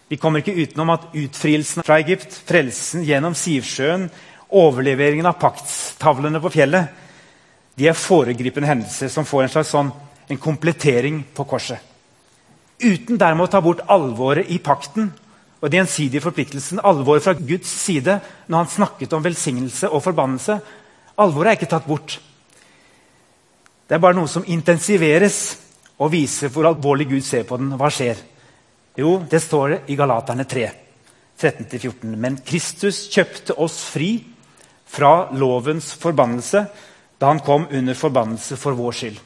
Vi 0.07 0.19
kommer 0.21 0.43
ikke 0.43 0.53
utenom 0.53 0.91
at 0.93 1.07
utfrielsen 1.17 1.85
fra 1.85 1.97
Egypt, 2.03 2.35
frelsen 2.45 3.05
gjennom 3.07 3.33
Sivsjøen, 3.37 4.07
overleveringen 4.55 5.25
av 5.25 5.39
paktstavlene 5.41 6.41
på 6.43 6.51
fjellet, 6.53 6.91
de 7.75 7.89
er 7.89 7.97
foregripende 7.97 8.69
hendelser 8.69 9.09
som 9.11 9.25
får 9.27 9.43
en 9.43 9.51
slags 9.51 9.73
sånn, 9.73 9.89
en 10.31 10.41
komplettering 10.41 11.19
på 11.35 11.43
korset. 11.49 11.81
Uten 12.79 13.17
dermed 13.19 13.47
å 13.47 13.51
ta 13.51 13.61
bort 13.63 13.83
alvoret 13.91 14.49
i 14.51 14.59
pakten 14.63 15.09
og 15.61 15.71
den 15.71 15.81
gjensidige 15.81 16.23
forpliktelsen, 16.23 16.81
alvoret 16.83 17.25
fra 17.25 17.33
Guds 17.35 17.71
side 17.71 18.19
når 18.47 18.57
han 18.61 18.71
snakket 18.71 19.13
om 19.15 19.23
velsignelse 19.25 19.89
og 19.89 20.03
forbannelse. 20.05 20.59
Alvoret 21.23 21.51
er 21.51 21.59
ikke 21.59 21.71
tatt 21.71 21.87
bort. 21.89 22.17
Det 23.85 23.97
er 23.97 24.03
bare 24.03 24.17
noe 24.17 24.29
som 24.29 24.45
intensiveres 24.45 25.39
og 25.97 26.11
viser 26.13 26.51
hvor 26.53 26.67
alvorlig 26.69 27.09
Gud 27.09 27.25
ser 27.25 27.45
på 27.47 27.57
den. 27.59 27.73
Hva 27.79 27.89
skjer? 27.93 28.19
Jo, 28.95 29.19
det 29.29 29.41
står 29.43 29.69
det 29.69 29.79
i 29.91 29.95
Galaterne 29.99 30.45
3, 30.47 30.69
13-14. 31.39 32.15
Men 32.15 32.37
Kristus 32.47 33.05
kjøpte 33.11 33.57
oss 33.59 33.81
fri 33.91 34.11
fra 34.85 35.31
lovens 35.35 35.91
forbannelse 35.99 36.65
da 37.19 37.31
han 37.31 37.41
kom 37.43 37.67
under 37.71 37.97
forbannelse 37.97 38.57
for 38.59 38.77
vår 38.77 38.95
skyld. 38.95 39.17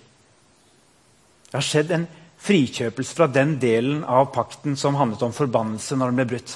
Det 1.50 1.58
har 1.58 1.66
skjedd 1.66 1.94
en 1.94 2.08
frikjøpelse 2.40 3.16
fra 3.18 3.28
den 3.28 3.58
delen 3.62 4.04
av 4.06 4.30
pakten 4.34 4.78
som 4.78 4.98
handlet 4.98 5.26
om 5.26 5.36
forbannelse 5.36 5.98
når 5.98 6.12
den 6.12 6.20
ble 6.20 6.28
brutt. 6.34 6.56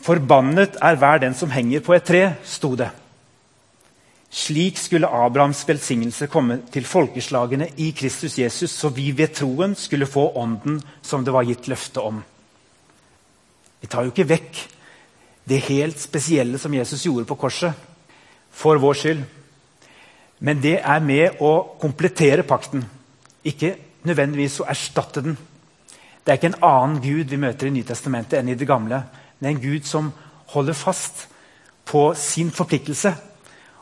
Forbannet 0.00 0.78
er 0.80 0.96
hver 0.96 1.20
den 1.20 1.34
som 1.36 1.52
henger 1.52 1.82
på 1.84 1.94
et 1.94 2.06
tre, 2.08 2.22
sto 2.46 2.72
det. 2.78 2.88
Slik 4.30 4.78
skulle 4.78 5.10
Abrahams 5.10 5.64
velsignelse 5.66 6.28
komme 6.30 6.60
til 6.70 6.86
folkeslagene 6.86 7.66
i 7.82 7.90
Kristus 7.98 8.38
Jesus, 8.38 8.70
så 8.70 8.88
vi 8.94 9.10
ved 9.10 9.34
troen 9.34 9.74
skulle 9.74 10.06
få 10.06 10.28
ånden 10.38 10.78
som 11.02 11.24
det 11.26 11.34
var 11.34 11.48
gitt 11.48 11.66
løfte 11.68 12.04
om. 12.04 12.20
Vi 13.80 13.88
tar 13.90 14.06
jo 14.06 14.12
ikke 14.12 14.28
vekk 14.30 14.60
det 15.50 15.64
helt 15.66 15.98
spesielle 15.98 16.60
som 16.62 16.74
Jesus 16.74 17.02
gjorde 17.06 17.26
på 17.26 17.38
korset, 17.40 17.74
for 18.50 18.78
vår 18.78 18.98
skyld. 19.00 19.22
Men 20.38 20.60
det 20.62 20.76
er 20.78 21.02
med 21.02 21.40
å 21.42 21.76
komplettere 21.80 22.46
pakten. 22.46 22.84
Ikke 23.44 23.74
nødvendigvis 24.06 24.60
å 24.62 24.68
erstatte 24.70 25.24
den. 25.24 25.34
Det 26.22 26.32
er 26.32 26.38
ikke 26.38 26.52
en 26.52 26.62
annen 26.68 27.00
gud 27.02 27.32
vi 27.32 27.40
møter 27.40 27.66
i 27.66 27.74
Nytestamentet 27.74 28.38
enn 28.38 28.52
i 28.52 28.56
det 28.58 28.68
gamle. 28.68 29.02
Men 29.40 29.56
en 29.56 29.62
gud 29.62 29.88
som 29.88 30.12
holder 30.54 30.76
fast 30.76 31.26
på 31.88 32.12
sin 32.14 32.52
forpliktelse, 32.54 33.12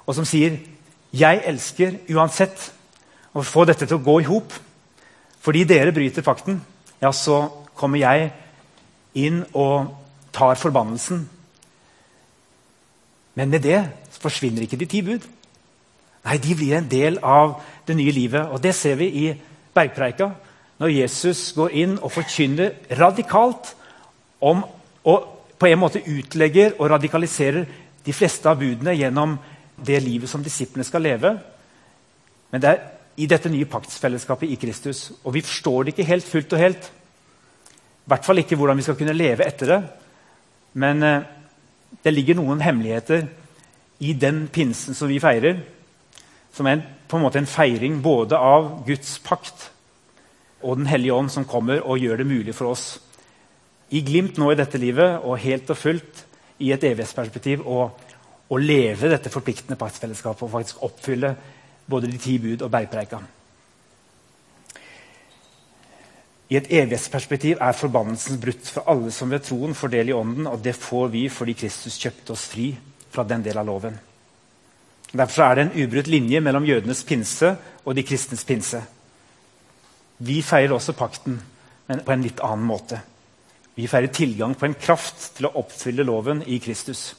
og 0.09 0.15
som 0.17 0.25
sier 0.25 0.57
'Jeg 1.13 1.43
elsker 1.45 1.99
uansett' 2.09 2.73
å 3.35 3.43
få 3.45 3.65
dette 3.65 3.87
til 3.87 3.97
å 3.97 4.05
gå 4.05 4.21
i 4.21 4.29
hop. 4.29 4.53
Fordi 5.41 5.65
dere 5.65 5.93
bryter 5.93 6.23
pakten, 6.23 6.61
ja, 7.01 7.13
så 7.13 7.49
kommer 7.75 7.99
jeg 7.99 8.33
inn 9.15 9.45
og 9.55 9.95
tar 10.33 10.55
forbannelsen. 10.55 11.29
Men 13.35 13.51
med 13.51 13.63
det 13.63 13.91
forsvinner 14.11 14.63
ikke 14.63 14.77
de 14.77 14.87
ti 14.87 15.03
bud. 15.03 15.21
Nei, 16.25 16.37
de 16.39 16.55
blir 16.55 16.77
en 16.77 16.89
del 16.89 17.19
av 17.23 17.61
det 17.87 17.97
nye 17.97 18.13
livet. 18.13 18.49
Og 18.51 18.63
det 18.63 18.75
ser 18.75 18.95
vi 18.95 19.07
i 19.07 19.35
bergpreika, 19.75 20.31
når 20.79 20.89
Jesus 20.89 21.53
går 21.53 21.69
inn 21.69 21.99
og 22.03 22.13
forkynner 22.13 22.73
radikalt 22.99 23.75
om 24.41 24.65
og 25.05 25.29
på 25.59 25.67
en 25.67 25.79
måte 25.79 26.03
utlegger 26.07 26.77
og 26.79 26.91
radikaliserer 26.91 27.65
de 28.07 28.13
fleste 28.13 28.49
av 28.49 28.59
budene 28.59 28.95
gjennom 28.95 29.39
det 29.87 30.01
livet 30.03 30.31
som 30.31 30.43
disiplene 30.45 30.87
skal 30.87 31.05
leve. 31.05 31.33
Men 32.51 32.63
det 32.63 32.71
er 32.71 32.85
i 33.19 33.27
dette 33.31 33.51
nye 33.51 33.69
paktsfellesskapet 33.71 34.51
i 34.51 34.59
Kristus. 34.61 35.09
Og 35.25 35.35
vi 35.35 35.45
forstår 35.45 35.85
det 35.85 35.95
ikke 35.95 36.09
helt 36.11 36.29
fullt 36.29 36.55
og 36.55 36.63
helt. 36.63 36.91
I 37.69 38.13
hvert 38.13 38.25
fall 38.27 38.43
ikke 38.43 38.57
hvordan 38.59 38.79
vi 38.79 38.87
skal 38.87 38.99
kunne 38.99 39.17
leve 39.17 39.47
etter 39.47 39.73
det. 39.73 39.81
Men 40.79 41.03
eh, 41.03 41.27
det 42.05 42.15
ligger 42.15 42.39
noen 42.39 42.63
hemmeligheter 42.63 43.27
i 43.99 44.15
den 44.15 44.47
pinsen 44.53 44.95
som 44.95 45.11
vi 45.11 45.19
feirer, 45.21 45.59
som 46.55 46.69
er 46.69 46.79
en, 46.79 46.85
på 47.11 47.19
en 47.19 47.25
måte 47.25 47.41
en 47.41 47.51
feiring 47.51 47.99
både 48.03 48.39
av 48.39 48.71
Guds 48.87 49.19
pakt 49.25 49.73
og 50.59 50.75
Den 50.81 50.89
hellige 50.91 51.15
ånd, 51.15 51.31
som 51.31 51.45
kommer 51.47 51.85
og 51.87 52.01
gjør 52.03 52.19
det 52.19 52.27
mulig 52.27 52.55
for 52.55 52.73
oss 52.73 52.97
i 53.95 54.03
glimt 54.05 54.37
nå 54.41 54.51
i 54.53 54.59
dette 54.59 54.79
livet 54.81 55.23
og 55.23 55.39
helt 55.41 55.71
og 55.71 55.79
fullt 55.79 56.25
i 56.59 56.73
et 56.75 56.85
evighetsperspektiv 56.85 57.63
å, 57.63 57.89
å 58.49 58.59
leve 58.61 59.11
dette 59.13 59.33
forpliktende 59.33 59.79
paktsfellesskapet 59.81 60.47
og 60.47 60.53
faktisk 60.53 60.85
oppfylle 60.87 61.35
både 61.89 62.09
de 62.09 62.21
ti 62.21 62.39
bud 62.41 62.63
og 62.65 62.73
bergpreika. 62.73 63.21
I 66.49 66.57
et 66.57 66.71
evighetsperspektiv 66.73 67.59
er 67.61 67.77
forbannelsen 67.77 68.39
brutt 68.41 68.71
for 68.73 68.89
alle 68.89 69.13
som 69.13 69.29
ved 69.29 69.45
troen 69.45 69.75
får 69.77 69.93
del 69.93 70.13
i 70.13 70.17
Ånden, 70.17 70.47
og 70.49 70.63
det 70.65 70.73
får 70.81 71.11
vi 71.13 71.27
fordi 71.29 71.55
Kristus 71.61 71.99
kjøpte 72.01 72.33
oss 72.33 72.47
fri 72.49 72.71
fra 73.13 73.25
den 73.29 73.45
del 73.45 73.61
av 73.61 73.69
loven. 73.69 73.99
Derfor 75.13 75.45
er 75.45 75.55
det 75.55 75.67
en 75.67 75.77
ubrutt 75.85 76.09
linje 76.09 76.41
mellom 76.45 76.65
jødenes 76.69 77.05
pinse 77.09 77.53
og 77.85 77.95
de 77.97 78.05
kristnes 78.05 78.45
pinse. 78.49 78.81
Vi 80.19 80.41
feirer 80.43 80.75
også 80.77 80.97
pakten, 80.97 81.37
men 81.89 82.03
på 82.05 82.13
en 82.13 82.25
litt 82.25 82.41
annen 82.45 82.67
måte. 82.69 83.01
Vi 83.77 83.87
feirer 83.87 84.13
tilgang 84.13 84.57
på 84.59 84.67
en 84.67 84.77
kraft 84.77 85.35
til 85.37 85.49
å 85.49 85.55
oppfylle 85.61 86.05
loven 86.05 86.43
i 86.47 86.59
Kristus. 86.61 87.13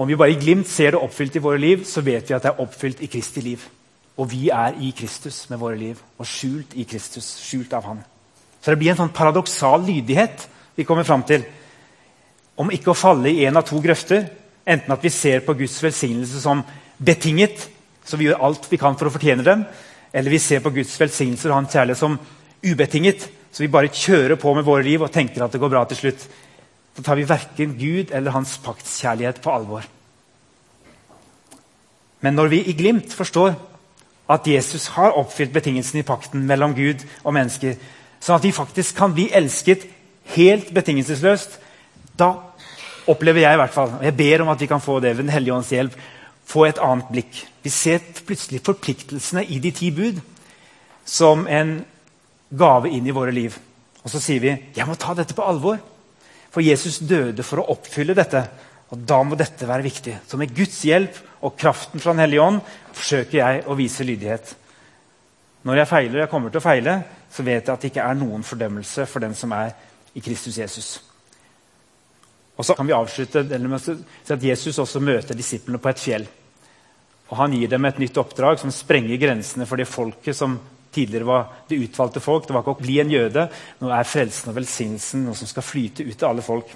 Om 0.00 0.08
vi 0.08 0.16
bare 0.16 0.32
i 0.32 0.38
glimt 0.40 0.68
ser 0.68 0.94
det 0.94 1.02
oppfylt 1.04 1.34
i 1.36 1.42
våre 1.44 1.60
liv, 1.60 1.82
så 1.84 2.00
vet 2.00 2.30
vi 2.30 2.32
at 2.32 2.46
det 2.46 2.54
er 2.54 2.62
oppfylt 2.62 3.02
i 3.04 3.08
Kristi 3.12 3.42
liv. 3.44 3.66
Og 4.16 4.30
vi 4.30 4.48
er 4.48 4.78
i 4.80 4.94
Kristus 4.96 5.42
med 5.50 5.60
våre 5.60 5.76
liv, 5.76 5.98
og 6.16 6.28
skjult 6.28 6.72
i 6.80 6.86
Kristus. 6.88 7.28
skjult 7.44 7.72
av 7.76 7.84
Han. 7.84 8.00
Så 8.62 8.70
det 8.70 8.78
blir 8.80 8.94
en 8.94 9.02
sånn 9.02 9.12
paradoksal 9.12 9.84
lydighet 9.84 10.46
vi 10.76 10.86
kommer 10.88 11.04
fram 11.04 11.22
til. 11.28 11.44
Om 12.56 12.72
ikke 12.72 12.94
å 12.94 12.96
falle 12.96 13.28
i 13.28 13.44
en 13.44 13.60
av 13.60 13.68
to 13.68 13.80
grøfter. 13.80 14.24
Enten 14.64 14.92
at 14.92 15.04
vi 15.04 15.12
ser 15.12 15.44
på 15.44 15.54
Guds 15.54 15.76
velsignelse 15.82 16.40
som 16.40 16.64
betinget, 16.96 17.68
så 18.04 18.16
vi 18.16 18.28
gjør 18.28 18.44
alt 18.44 18.68
vi 18.70 18.80
kan 18.80 18.96
for 18.96 19.08
å 19.08 19.12
fortjene 19.12 19.44
dem. 19.44 19.64
Eller 20.12 20.30
vi 20.30 20.38
ser 20.38 20.60
på 20.64 20.72
Guds 20.72 20.96
velsignelse 21.00 21.48
og 21.48 21.58
hans 21.58 21.72
kjærlighet 21.76 22.00
som 22.00 22.18
ubetinget, 22.64 23.28
så 23.52 23.64
vi 23.64 23.72
bare 23.72 23.92
kjører 23.92 24.36
på 24.40 24.54
med 24.54 24.64
våre 24.64 24.84
liv 24.84 25.02
og 25.02 25.12
tenker 25.12 25.44
at 25.44 25.52
det 25.52 25.60
går 25.60 25.72
bra 25.72 25.84
til 25.88 26.06
slutt. 26.06 26.24
Da 26.96 27.04
tar 27.06 27.18
vi 27.18 27.28
verken 27.28 27.76
Gud 27.78 28.12
eller 28.14 28.34
hans 28.34 28.56
paktskjærlighet 28.64 29.40
på 29.44 29.52
alvor. 29.54 29.86
Men 32.20 32.36
når 32.36 32.52
vi 32.52 32.60
i 32.68 32.76
glimt 32.76 33.14
forstår 33.16 33.54
at 34.30 34.46
Jesus 34.46 34.90
har 34.94 35.16
oppfylt 35.18 35.52
betingelsen 35.52 36.00
i 36.00 36.06
pakten 36.06 36.44
mellom 36.46 36.74
Gud 36.76 37.02
og 37.24 37.34
mennesker, 37.34 37.78
sånn 38.20 38.36
at 38.36 38.46
vi 38.46 38.54
faktisk 38.54 38.98
kan 38.98 39.14
bli 39.16 39.30
elsket 39.34 39.86
helt 40.36 40.70
betingelsesløst, 40.74 41.56
da 42.18 42.34
opplever 43.10 43.42
jeg 43.42 43.56
i 43.56 43.60
hvert 43.62 43.74
fall, 43.74 43.94
og 43.98 44.04
jeg 44.04 44.16
ber 44.16 44.44
om 44.44 44.52
at 44.52 44.60
vi 44.60 44.68
kan 44.70 44.82
få 44.82 45.00
det 45.00 45.16
ved 45.16 45.24
Den 45.24 45.32
hellige 45.32 45.54
ånds 45.54 45.72
hjelp, 45.72 45.96
få 46.46 46.66
et 46.66 46.82
annet 46.82 47.08
blikk. 47.10 47.40
Vi 47.62 47.70
ser 47.70 48.02
plutselig 48.26 48.60
forpliktelsene 48.66 49.44
i 49.44 49.58
de 49.58 49.70
ti 49.70 49.90
bud 49.90 50.20
som 51.04 51.46
en 51.48 51.80
gave 52.50 52.90
inn 52.90 53.06
i 53.06 53.14
våre 53.14 53.32
liv. 53.34 53.56
Og 54.04 54.10
så 54.10 54.20
sier 54.22 54.42
vi 54.42 54.54
jeg 54.76 54.86
må 54.86 54.98
ta 54.98 55.14
dette 55.14 55.34
på 55.34 55.46
alvor. 55.46 55.78
For 56.50 56.64
Jesus 56.64 56.98
døde 57.06 57.44
for 57.46 57.62
å 57.62 57.68
oppfylle 57.76 58.16
dette. 58.18 58.42
Og 58.90 59.04
da 59.06 59.20
må 59.22 59.38
dette 59.38 59.68
være 59.68 59.86
viktig. 59.86 60.16
Så 60.26 60.38
med 60.40 60.54
Guds 60.54 60.80
hjelp 60.86 61.18
og 61.46 61.54
kraften 61.58 62.02
fra 62.02 62.14
Den 62.14 62.24
hellige 62.24 62.42
ånd 62.42 62.58
forsøker 62.90 63.38
jeg 63.38 63.62
å 63.70 63.76
vise 63.78 64.06
lydighet. 64.06 64.56
Når 65.62 65.82
jeg 65.82 65.90
feiler, 65.90 66.16
og 66.16 66.24
jeg 66.24 66.32
kommer 66.32 66.50
til 66.50 66.62
å 66.62 66.64
feile, 66.64 66.96
så 67.30 67.44
vet 67.46 67.62
jeg 67.62 67.72
at 67.74 67.84
det 67.84 67.92
ikke 67.92 68.08
er 68.08 68.18
noen 68.18 68.42
fordømmelse 68.46 69.06
for 69.06 69.22
den 69.22 69.36
som 69.38 69.52
er 69.54 69.74
i 70.16 70.22
Kristus 70.24 70.58
Jesus. 70.58 70.90
Og 72.56 72.66
så 72.66 72.74
kan 72.76 72.88
vi 72.88 72.96
avslutte 72.96 73.44
med 73.44 73.76
å 73.76 73.80
si 73.80 74.34
at 74.34 74.42
Jesus 74.44 74.80
også 74.82 75.00
møter 75.04 75.38
disiplene 75.38 75.80
på 75.80 75.92
et 75.92 76.02
fjell. 76.02 76.26
Og 77.30 77.36
Han 77.38 77.54
gir 77.54 77.70
dem 77.70 77.86
et 77.86 78.00
nytt 78.02 78.18
oppdrag 78.18 78.58
som 78.58 78.72
sprenger 78.74 79.20
grensene 79.20 79.68
for 79.68 79.78
det 79.78 79.88
folket 79.88 80.36
som 80.36 80.58
tidligere 80.94 81.28
var 81.28 81.46
det 81.68 81.78
utvalgte 81.80 82.22
folk. 82.22 82.46
Det 82.46 82.54
var 82.54 82.64
ikke 82.64 82.76
å 82.76 82.82
bli 82.82 82.98
en 83.02 83.12
jøde. 83.12 83.46
Nå 83.80 83.90
er 83.94 84.08
frelsen 84.08 84.50
og 84.50 84.56
velsignelsen 84.58 85.24
noe 85.26 85.38
som 85.38 85.50
skal 85.50 85.66
flyte 85.66 86.06
ut 86.06 86.16
til 86.16 86.28
alle 86.28 86.44
folk. 86.44 86.72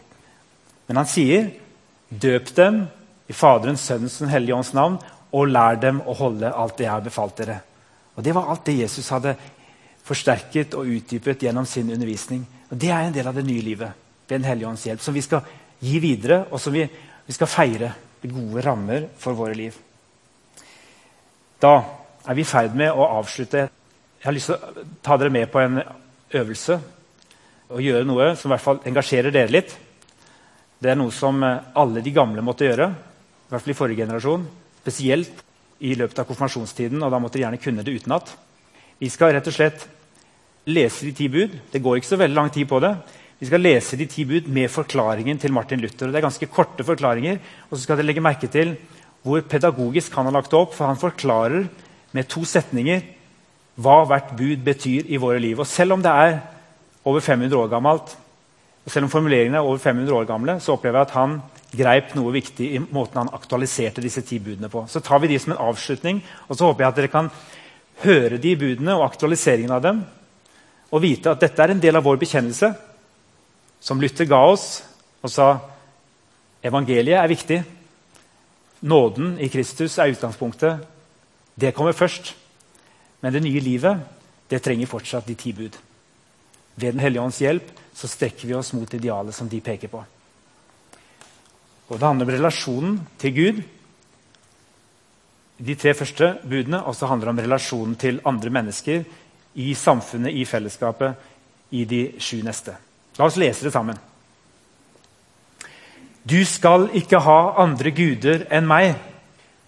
Men 0.88 1.00
han 1.02 1.10
sier 1.10 1.50
Døp 2.14 2.50
dem 2.54 2.84
i 3.26 3.34
Faderens, 3.34 3.82
Sønnens 3.88 4.20
og 4.22 4.30
hellige 4.30 4.54
ånds 4.54 4.74
navn, 4.76 5.00
og 5.34 5.48
lær 5.50 5.80
dem 5.82 6.02
å 6.06 6.14
holde 6.14 6.52
alt 6.52 6.76
det 6.78 6.84
jeg 6.84 6.92
har 6.92 7.02
befalt 7.02 7.40
dere. 7.40 7.56
Og 8.14 8.22
Det 8.22 8.34
var 8.36 8.50
alt 8.52 8.66
det 8.68 8.76
Jesus 8.78 9.08
hadde 9.10 9.34
forsterket 10.04 10.76
og 10.78 10.86
utdypet 10.86 11.42
gjennom 11.42 11.66
sin 11.66 11.90
undervisning. 11.90 12.44
Og 12.70 12.78
Det 12.78 12.92
er 12.92 13.08
en 13.08 13.16
del 13.16 13.26
av 13.26 13.34
det 13.34 13.46
nye 13.46 13.64
livet 13.64 13.90
ved 14.28 14.38
Den 14.38 14.44
hellige 14.44 14.68
ånds 14.68 14.86
hjelp, 14.86 15.00
som 15.00 15.14
vi 15.14 15.24
skal 15.24 15.42
gi 15.80 15.98
videre, 15.98 16.44
og 16.50 16.60
som 16.60 16.72
vi, 16.72 16.86
vi 17.26 17.32
skal 17.32 17.50
feire 17.50 17.92
gode 18.24 18.62
rammer 18.64 19.08
for 19.18 19.36
våre 19.36 19.54
liv. 19.54 19.74
Da 21.60 21.74
er 22.24 22.34
vi 22.34 22.44
i 22.44 22.48
ferd 22.48 22.76
med 22.76 22.92
å 22.92 23.08
avslutte. 23.18 23.66
Jeg 24.24 24.30
har 24.30 24.36
lyst 24.38 24.48
til 24.48 24.56
å 24.56 24.82
ta 25.04 25.18
dere 25.20 25.32
med 25.34 25.50
på 25.52 25.60
en 25.60 25.82
øvelse 26.32 26.78
og 27.68 27.80
gjøre 27.84 28.06
noe 28.08 28.30
som 28.40 28.48
i 28.48 28.54
hvert 28.54 28.62
fall 28.64 28.78
engasjerer 28.88 29.34
dere 29.34 29.52
litt. 29.52 29.74
Det 30.80 30.88
er 30.88 30.96
noe 30.96 31.12
som 31.12 31.42
eh, 31.44 31.66
alle 31.76 32.00
de 32.00 32.12
gamle 32.16 32.40
måtte 32.40 32.64
gjøre, 32.64 32.86
i 32.88 33.52
hvert 33.52 33.66
fall 33.66 33.74
i 33.74 33.76
forrige 33.76 34.00
generasjon. 34.00 34.46
Spesielt 34.80 35.42
i 35.84 35.92
løpet 36.00 36.22
av 36.22 36.28
konfirmasjonstiden, 36.30 37.04
og 37.04 37.12
da 37.12 37.20
måtte 37.20 37.36
de 37.36 37.44
gjerne 37.44 37.60
kunne 37.60 37.84
det 37.84 37.98
utenat. 37.98 38.32
Vi 38.96 39.10
skal 39.12 39.34
rett 39.36 39.50
og 39.50 39.56
slett 39.58 39.84
lese 40.72 41.04
de 41.04 41.12
ti 41.18 41.28
bud. 41.28 41.58
Det 41.74 41.82
går 41.84 42.00
ikke 42.00 42.14
så 42.14 42.20
veldig 42.22 42.38
lang 42.38 42.48
tid 42.54 42.70
på 42.70 42.80
det. 42.80 42.94
Vi 43.42 43.50
skal 43.50 43.60
lese 43.60 43.98
de 44.00 44.06
ti 44.08 44.24
bud 44.30 44.48
med 44.48 44.72
forklaringen 44.72 45.42
til 45.42 45.52
Martin 45.52 45.84
Luther. 45.84 46.08
og 46.08 46.16
Det 46.16 46.22
er 46.22 46.30
ganske 46.30 46.48
korte 46.48 46.88
forklaringer. 46.88 47.44
Og 47.68 47.76
så 47.76 47.82
skal 47.84 48.00
dere 48.00 48.08
legge 48.08 48.24
merke 48.24 48.48
til 48.48 48.72
hvor 49.20 49.44
pedagogisk 49.44 50.16
han 50.16 50.32
har 50.32 50.38
lagt 50.38 50.48
det 50.54 50.62
opp. 50.64 50.72
For 50.72 50.88
han 50.88 50.96
forklarer 50.96 51.68
med 52.16 52.32
to 52.32 52.48
setninger 52.48 53.04
hva 53.74 54.02
hvert 54.06 54.34
bud 54.38 54.62
betyr 54.64 55.08
i 55.10 55.18
våre 55.20 55.40
liv. 55.42 55.58
Og 55.58 55.66
selv 55.66 55.96
om 55.96 56.02
det 56.02 56.12
er 56.12 56.38
over 57.04 57.20
500 57.20 57.58
år 57.58 57.72
gammelt, 57.72 58.16
og 58.84 58.92
Selv 58.92 59.06
om 59.06 59.10
formuleringene 59.10 59.56
er 59.56 59.64
over 59.64 59.78
500 59.78 60.12
år 60.12 60.26
gamle, 60.28 60.58
så 60.60 60.74
opplever 60.74 60.98
jeg 60.98 61.08
at 61.08 61.16
han 61.16 61.38
greip 61.74 62.12
noe 62.14 62.32
viktig 62.34 62.66
i 62.76 62.80
måten 62.82 63.22
han 63.22 63.32
aktualiserte 63.32 64.02
disse 64.04 64.22
ti 64.22 64.38
budene 64.38 64.68
på. 64.68 64.84
Så 64.88 65.00
tar 65.00 65.22
vi 65.22 65.30
de 65.32 65.38
som 65.40 65.54
en 65.54 65.62
avslutning, 65.70 66.20
og 66.48 66.56
så 66.56 66.68
håper 66.68 66.84
jeg 66.84 66.92
at 66.92 66.98
dere 67.00 67.12
kan 67.12 67.30
høre 68.04 68.38
de 68.38 68.52
budene 68.60 68.94
og 68.98 69.06
aktualiseringen 69.06 69.72
av 69.72 69.82
dem, 69.82 70.04
og 70.92 71.02
vite 71.02 71.32
at 71.32 71.40
dette 71.40 71.62
er 71.62 71.72
en 71.72 71.80
del 71.80 71.96
av 71.96 72.04
vår 72.04 72.20
bekjennelse, 72.20 72.74
som 73.80 74.00
Luther 74.00 74.28
ga 74.28 74.42
oss 74.52 74.68
og 75.24 75.32
sa 75.32 75.48
evangeliet 76.64 77.18
er 77.18 77.32
viktig. 77.32 77.58
Nåden 78.84 79.38
i 79.40 79.48
Kristus 79.48 79.96
er 79.98 80.12
utgangspunktet. 80.12 80.84
Det 81.56 81.72
kommer 81.74 81.96
først. 81.96 82.34
Men 83.24 83.32
det 83.32 83.40
nye 83.40 83.60
livet 83.64 84.02
det 84.52 84.60
trenger 84.60 84.90
fortsatt 84.90 85.24
de 85.24 85.34
ti 85.40 85.54
bud. 85.56 85.72
Ved 86.74 86.92
Den 86.92 87.00
hellige 87.00 87.22
ånds 87.24 87.40
hjelp 87.40 87.70
så 87.96 88.10
strekker 88.10 88.50
vi 88.50 88.56
oss 88.58 88.74
mot 88.76 88.90
idealet 88.94 89.34
som 89.34 89.48
de 89.48 89.62
peker 89.64 89.88
på. 89.88 90.02
Og 91.88 91.98
Det 91.98 92.06
handler 92.06 92.28
om 92.28 92.34
relasjonen 92.36 92.98
til 93.18 93.32
Gud, 93.32 93.62
de 95.64 95.74
tre 95.78 95.94
første 95.94 96.34
budene, 96.42 96.82
og 96.82 96.96
så 96.98 97.06
handler 97.06 97.30
det 97.30 97.32
om 97.32 97.42
relasjonen 97.44 97.96
til 97.96 98.20
andre 98.26 98.50
mennesker 98.50 99.04
i 99.54 99.74
samfunnet, 99.74 100.34
i 100.34 100.44
fellesskapet, 100.44 101.14
i 101.70 101.84
de 101.84 102.02
sju 102.18 102.42
neste. 102.42 102.74
La 103.16 103.28
oss 103.28 103.38
lese 103.38 103.64
det 103.64 103.72
sammen. 103.72 103.96
Du 106.24 106.40
skal 106.44 106.90
ikke 106.92 107.22
ha 107.22 107.54
andre 107.62 107.92
guder 107.94 108.46
enn 108.50 108.66
meg. 108.66 108.96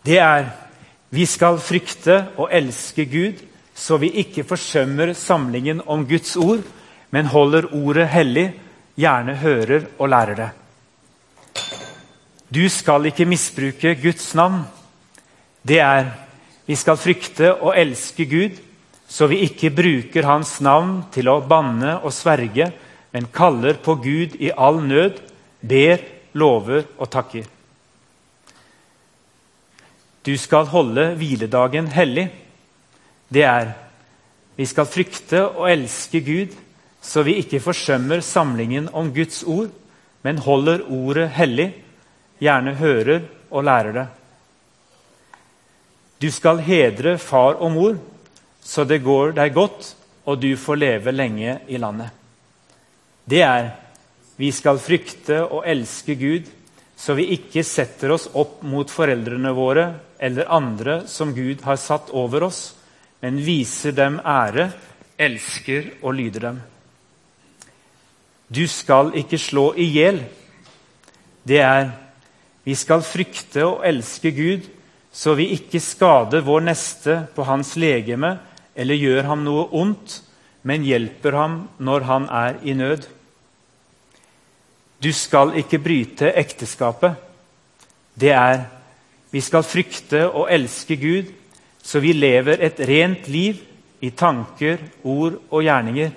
Det 0.04 0.18
er 0.18 0.50
vi 1.10 1.26
skal 1.26 1.58
frykte 1.62 2.22
og 2.36 2.50
elske 2.52 3.04
Gud, 3.10 3.42
så 3.76 3.98
vi 4.00 4.10
ikke 4.22 4.44
forsømmer 4.44 5.12
samlingen 5.14 5.82
om 5.86 6.06
Guds 6.08 6.36
ord 6.36 6.64
men 7.16 7.30
holder 7.30 7.68
ordet 7.72 8.08
hellig, 8.12 8.46
gjerne 8.96 9.36
hører 9.40 9.86
og 9.98 10.10
lærer 10.10 10.38
det. 10.40 10.48
Du 12.52 12.62
skal 12.70 13.08
ikke 13.10 13.26
misbruke 13.28 13.94
Guds 14.02 14.34
navn. 14.38 14.62
Det 15.66 15.80
er 15.82 16.10
vi 16.66 16.76
skal 16.76 16.98
frykte 16.98 17.52
og 17.54 17.76
elske 17.78 18.26
Gud, 18.26 18.58
så 19.08 19.28
vi 19.30 19.44
ikke 19.46 19.70
bruker 19.70 20.26
hans 20.26 20.56
navn 20.60 21.04
til 21.14 21.30
å 21.30 21.40
banne 21.46 22.00
og 22.02 22.14
sverge, 22.14 22.72
men 23.14 23.28
kaller 23.32 23.78
på 23.82 23.94
Gud 24.02 24.34
i 24.42 24.50
all 24.50 24.82
nød, 24.82 25.20
ber, 25.62 26.02
lover 26.34 26.82
og 26.98 27.10
takker. 27.10 27.46
Du 30.26 30.34
skal 30.38 30.66
holde 30.66 31.12
hviledagen 31.14 31.86
hellig. 31.94 32.26
Det 33.30 33.44
er 33.46 33.74
vi 34.56 34.66
skal 34.66 34.88
frykte 34.88 35.42
og 35.46 35.68
elske 35.70 36.22
Gud, 36.24 36.54
så 37.04 37.22
vi 37.22 37.36
ikke 37.42 37.60
forsømmer 37.60 38.24
samlingen 38.24 38.88
om 38.96 39.12
Guds 39.14 39.42
ord, 39.44 39.68
men 40.24 40.40
holder 40.42 40.82
ordet 40.90 41.28
hellig, 41.36 41.68
gjerne 42.42 42.74
hører 42.80 43.20
og 43.50 43.66
lærer 43.68 43.92
det. 43.94 44.06
Du 46.24 46.30
skal 46.32 46.64
hedre 46.64 47.18
far 47.20 47.60
og 47.60 47.70
mor, 47.76 47.98
så 48.64 48.84
det 48.88 49.04
går 49.04 49.36
deg 49.36 49.54
godt, 49.54 49.92
og 50.24 50.40
du 50.42 50.56
får 50.58 50.80
leve 50.80 51.12
lenge 51.12 51.58
i 51.68 51.78
landet. 51.78 52.10
Det 53.28 53.42
er 53.44 53.70
vi 54.40 54.50
skal 54.52 54.80
frykte 54.80 55.44
og 55.44 55.62
elske 55.68 56.16
Gud, 56.18 56.48
så 56.96 57.14
vi 57.14 57.28
ikke 57.36 57.64
setter 57.66 58.14
oss 58.14 58.30
opp 58.32 58.62
mot 58.64 58.90
foreldrene 58.90 59.52
våre 59.56 59.86
eller 60.18 60.48
andre 60.48 61.02
som 61.10 61.34
Gud 61.36 61.60
har 61.66 61.76
satt 61.76 62.08
over 62.16 62.48
oss, 62.48 62.62
men 63.20 63.42
viser 63.44 63.92
dem 63.96 64.16
ære, 64.24 64.70
elsker 65.18 65.92
og 66.02 66.16
lyder 66.16 66.48
dem. 66.48 66.58
Du 68.48 68.64
skal 68.70 69.12
ikke 69.18 69.38
slå 69.40 69.70
i 69.76 69.88
hjel. 69.90 70.22
Det 71.46 71.60
er 71.60 71.90
vi 72.66 72.74
skal 72.74 73.04
frykte 73.06 73.62
og 73.62 73.84
elske 73.86 74.32
Gud, 74.34 74.64
så 75.12 75.36
vi 75.38 75.52
ikke 75.54 75.80
skader 75.80 76.42
vår 76.44 76.64
neste 76.66 77.20
på 77.36 77.44
hans 77.46 77.76
legeme 77.78 78.32
eller 78.76 78.98
gjør 78.98 79.28
ham 79.30 79.44
noe 79.46 79.68
ondt, 79.70 80.20
men 80.66 80.84
hjelper 80.84 81.36
ham 81.38 81.60
når 81.78 82.06
han 82.08 82.26
er 82.26 82.58
i 82.66 82.74
nød. 82.74 83.06
Du 85.02 85.12
skal 85.12 85.52
ikke 85.60 85.80
bryte 85.82 86.32
ekteskapet. 86.32 87.16
Det 88.16 88.32
er 88.32 88.64
vi 89.30 89.42
skal 89.44 89.66
frykte 89.66 90.22
og 90.30 90.48
elske 90.52 90.96
Gud, 90.96 91.32
så 91.82 92.00
vi 92.00 92.14
lever 92.16 92.62
et 92.64 92.78
rent 92.88 93.26
liv 93.28 93.58
i 94.00 94.10
tanker, 94.16 94.80
ord 95.04 95.36
og 95.50 95.64
gjerninger. 95.66 96.14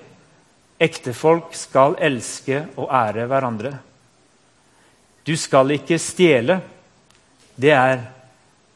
Ektefolk 0.80 1.52
skal 1.58 1.98
elske 2.00 2.62
og 2.80 2.88
ære 2.88 3.26
hverandre. 3.28 3.74
Du 5.26 5.36
skal 5.36 5.76
ikke 5.76 5.98
stjele. 6.00 6.60
Det 7.60 7.74
er 7.76 8.00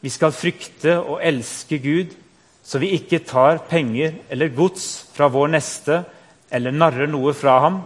vi 0.05 0.11
skal 0.13 0.35
frykte 0.35 0.99
og 0.99 1.17
elske 1.25 1.79
Gud, 1.81 2.13
så 2.61 2.77
vi 2.77 2.93
ikke 2.93 3.23
tar 3.25 3.63
penger 3.69 4.19
eller 4.29 4.53
gods 4.53 5.07
fra 5.15 5.31
vår 5.33 5.49
neste 5.55 6.03
eller 6.53 6.75
narrer 6.75 7.09
noe 7.09 7.33
fra 7.33 7.57
ham, 7.63 7.79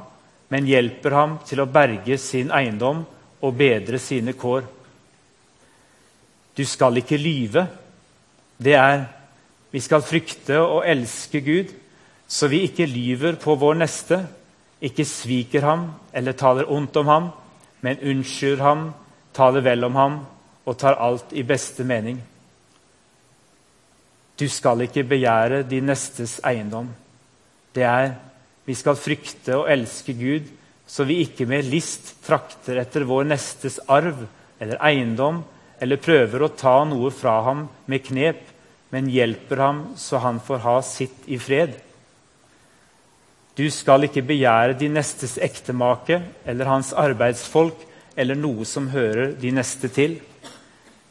men 0.50 0.68
hjelper 0.68 1.14
ham 1.14 1.38
til 1.46 1.62
å 1.62 1.70
berge 1.70 2.18
sin 2.22 2.52
eiendom 2.52 3.04
og 3.42 3.56
bedre 3.58 4.00
sine 4.02 4.34
kår. 4.34 4.66
Du 6.58 6.66
skal 6.66 6.98
ikke 7.00 7.20
lyve. 7.22 7.68
Det 8.58 8.76
er 8.76 9.06
vi 9.72 9.82
skal 9.84 10.02
frykte 10.02 10.58
og 10.60 10.82
elske 10.90 11.42
Gud, 11.46 11.70
så 12.28 12.50
vi 12.50 12.64
ikke 12.66 12.90
lyver 12.90 13.38
på 13.42 13.54
vår 13.58 13.78
neste, 13.78 14.24
ikke 14.82 15.06
sviker 15.06 15.66
ham 15.66 15.86
eller 16.14 16.38
taler 16.38 16.70
ondt 16.72 16.98
om 16.98 17.08
ham, 17.08 17.30
men 17.82 18.02
unnskylder 18.02 18.64
ham, 18.64 18.84
taler 19.34 19.64
vel 19.66 19.86
om 19.86 19.96
ham 19.96 20.18
og 20.66 20.78
tar 20.78 20.98
alt 20.98 21.34
i 21.38 21.46
beste 21.46 21.86
mening. 21.86 22.18
Du 24.40 24.48
skal 24.50 24.82
ikke 24.86 25.04
begjære 25.04 25.64
din 25.70 25.90
nestes 25.90 26.40
eiendom. 26.48 26.90
Det 27.76 27.84
er 27.84 28.14
vi 28.70 28.76
skal 28.78 29.00
frykte 29.02 29.56
og 29.58 29.70
elske 29.74 30.14
Gud, 30.14 30.46
så 30.86 31.02
vi 31.10 31.24
ikke 31.24 31.48
med 31.50 31.66
list 31.72 32.12
trakter 32.22 32.78
etter 32.78 33.08
vår 33.10 33.26
nestes 33.32 33.80
arv 33.90 34.22
eller 34.62 34.78
eiendom, 34.86 35.42
eller 35.82 36.02
prøver 36.04 36.46
å 36.46 36.52
ta 36.54 36.76
noe 36.86 37.10
fra 37.10 37.40
ham 37.48 37.66
med 37.90 38.04
knep, 38.06 38.44
men 38.94 39.10
hjelper 39.10 39.64
ham 39.64 39.82
så 39.98 40.22
han 40.22 40.38
får 40.44 40.62
ha 40.68 40.76
sitt 40.86 41.26
i 41.26 41.42
fred. 41.42 41.74
Du 43.58 43.66
skal 43.74 44.06
ikke 44.06 44.28
begjære 44.30 44.78
din 44.78 44.94
nestes 44.98 45.40
ektemake 45.42 46.22
eller 46.46 46.70
hans 46.70 46.94
arbeidsfolk 46.94 47.82
eller 48.20 48.38
noe 48.38 48.70
som 48.70 48.92
hører 48.94 49.34
de 49.40 49.50
neste 49.56 49.90
til. 49.94 50.20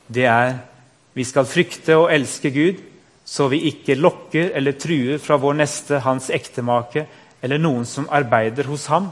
Det 0.07 0.31
er 0.31 0.61
vi 1.18 1.27
skal 1.27 1.49
frykte 1.49 1.99
og 1.99 2.12
elske 2.14 2.55
Gud, 2.55 2.79
så 3.27 3.51
vi 3.51 3.66
ikke 3.73 3.99
lokker 3.99 4.55
eller 4.57 4.79
truer 4.79 5.18
fra 5.21 5.37
vår 5.42 5.59
neste 5.59 5.99
hans 6.07 6.31
ektemake 6.33 7.09
eller 7.40 7.61
noen 7.62 7.87
som 7.87 8.09
arbeider 8.11 8.68
hos 8.70 8.87
ham, 8.92 9.11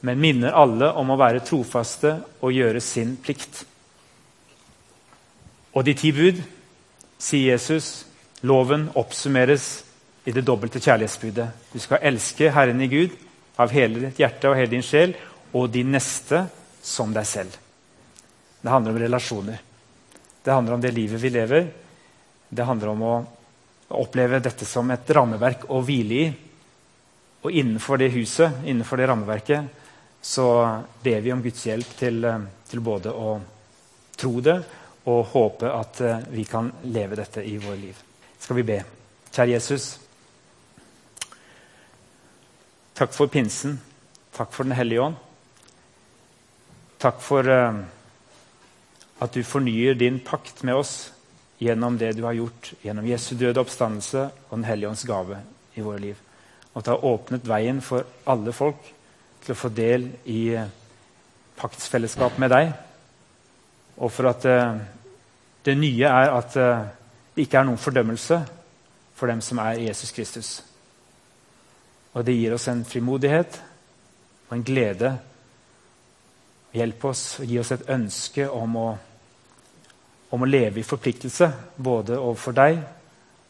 men 0.00 0.20
minner 0.20 0.54
alle 0.54 0.90
om 0.98 1.10
å 1.10 1.18
være 1.18 1.44
trofaste 1.46 2.12
og 2.44 2.54
gjøre 2.54 2.82
sin 2.84 3.16
plikt. 3.22 3.64
Og 5.76 5.84
de 5.84 5.94
ti 5.96 6.12
bud, 6.14 6.38
sier 7.18 7.54
Jesus, 7.54 8.06
loven 8.46 8.90
oppsummeres 8.96 9.66
i 10.28 10.34
det 10.34 10.44
dobbelte 10.46 10.80
kjærlighetsbudet. 10.82 11.46
Du 11.72 11.78
skal 11.82 12.04
elske 12.06 12.50
Herren 12.52 12.80
i 12.84 12.90
Gud 12.92 13.16
av 13.60 13.72
hele 13.72 14.06
ditt 14.06 14.20
hjerte 14.20 14.50
og 14.50 14.58
hele 14.58 14.72
din 14.72 14.84
sjel, 14.84 15.14
og 15.56 15.70
din 15.72 15.88
neste 15.94 16.42
som 16.84 17.12
deg 17.14 17.26
selv. 17.28 17.54
Det 18.60 18.72
handler 18.72 18.92
om 18.92 19.00
relasjoner. 19.00 19.60
Det 20.42 20.52
handler 20.52 20.76
om 20.76 20.82
det 20.82 20.92
livet 20.94 21.22
vi 21.22 21.30
lever. 21.32 21.68
Det 22.48 22.66
handler 22.66 22.92
om 22.92 23.04
å 23.06 23.14
oppleve 23.96 24.42
dette 24.42 24.66
som 24.68 24.90
et 24.90 25.10
rammeverk 25.14 25.68
å 25.72 25.80
hvile 25.86 26.18
i 26.18 26.26
og 27.46 27.54
innenfor 27.54 28.00
det 28.00 28.08
huset, 28.10 28.64
innenfor 28.66 28.98
det 28.98 29.06
rammeverket, 29.06 29.68
så 30.22 30.46
ber 31.02 31.20
vi 31.22 31.30
om 31.32 31.42
Guds 31.42 31.62
hjelp 31.66 31.92
til, 31.98 32.24
eh, 32.24 32.40
til 32.66 32.80
både 32.82 33.12
å 33.14 33.36
tro 34.18 34.40
det 34.42 34.56
og 35.06 35.28
håpe 35.30 35.70
at 35.70 36.00
eh, 36.02 36.24
vi 36.34 36.42
kan 36.44 36.72
leve 36.90 37.14
dette 37.14 37.44
i 37.46 37.54
vårt 37.62 37.78
liv. 37.78 38.00
Skal 38.42 38.58
vi 38.58 38.66
be. 38.66 38.80
Kjære 39.30 39.52
Jesus. 39.52 39.86
Takk 42.98 43.14
for 43.14 43.30
pinsen. 43.30 43.78
Takk 44.34 44.50
for 44.50 44.66
Den 44.66 44.74
hellige 44.74 45.06
ånd. 45.06 45.22
Takk 46.98 47.20
for 47.22 47.46
uh, 47.46 47.78
at 49.20 49.34
du 49.36 49.44
fornyer 49.44 49.94
din 49.94 50.18
pakt 50.18 50.64
med 50.64 50.80
oss 50.80 51.12
gjennom 51.60 51.98
det 52.00 52.16
du 52.16 52.24
har 52.24 52.34
gjort 52.34 52.72
gjennom 52.82 53.06
Jesu 53.06 53.34
døde 53.36 53.60
oppstandelse 53.60 54.30
og 54.48 54.54
Den 54.56 54.64
hellige 54.64 54.90
ånds 54.90 55.04
gave 55.04 55.44
i 55.76 55.84
våre 55.84 56.00
liv 56.02 56.25
og 56.76 56.82
at 56.82 56.84
det 56.84 56.92
har 56.92 57.04
åpnet 57.08 57.46
veien 57.48 57.78
for 57.80 58.04
alle 58.28 58.52
folk 58.52 58.90
til 59.40 59.54
å 59.54 59.56
få 59.56 59.70
del 59.72 60.02
i 60.28 60.40
eh, 60.52 60.66
paktsfellesskap 61.56 62.36
med 62.36 62.52
deg. 62.52 62.74
Og 63.96 64.12
for 64.12 64.28
at 64.28 64.44
uh, 64.44 64.76
det 65.64 65.72
nye 65.80 66.10
er 66.10 66.34
at 66.34 66.58
uh, 66.60 66.84
det 67.32 67.46
ikke 67.46 67.62
er 67.62 67.64
noen 67.70 67.80
fordømmelse 67.80 68.42
for 69.16 69.32
dem 69.32 69.40
som 69.40 69.62
er 69.64 69.80
Jesus 69.86 70.12
Kristus. 70.12 70.50
Og 72.12 72.28
det 72.28 72.36
gir 72.36 72.58
oss 72.58 72.68
en 72.68 72.84
frimodighet 72.84 73.56
og 74.50 74.54
en 74.58 74.68
glede. 74.68 75.16
Hjelp 76.76 77.08
oss 77.08 77.24
og 77.40 77.48
gi 77.48 77.56
oss 77.64 77.72
et 77.72 77.88
ønske 77.96 78.50
om 78.52 78.80
å, 78.82 78.86
om 80.28 80.44
å 80.44 80.52
leve 80.52 80.84
i 80.84 80.88
forpliktelse, 80.92 81.52
både 81.80 82.20
overfor 82.20 82.60
deg 82.60 82.84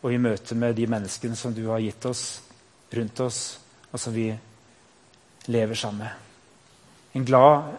og 0.04 0.12
i 0.14 0.22
møte 0.30 0.54
med 0.54 0.78
de 0.78 0.86
menneskene 0.86 1.34
som 1.34 1.50
du 1.50 1.64
har 1.72 1.82
gitt 1.82 2.06
oss 2.06 2.28
rundt 2.90 3.20
oss, 3.20 3.40
og 3.90 4.00
som 4.00 4.14
vi 4.14 4.28
lever 5.46 5.74
sammen 5.78 6.06
med. 6.06 6.12
En 7.16 7.24
glad 7.26 7.76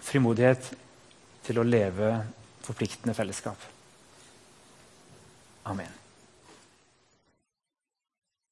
frimodighet 0.00 0.70
til 1.44 1.60
å 1.60 1.66
leve 1.66 2.12
forpliktende 2.64 3.16
fellesskap. 3.16 3.60
Amen. 5.68 5.97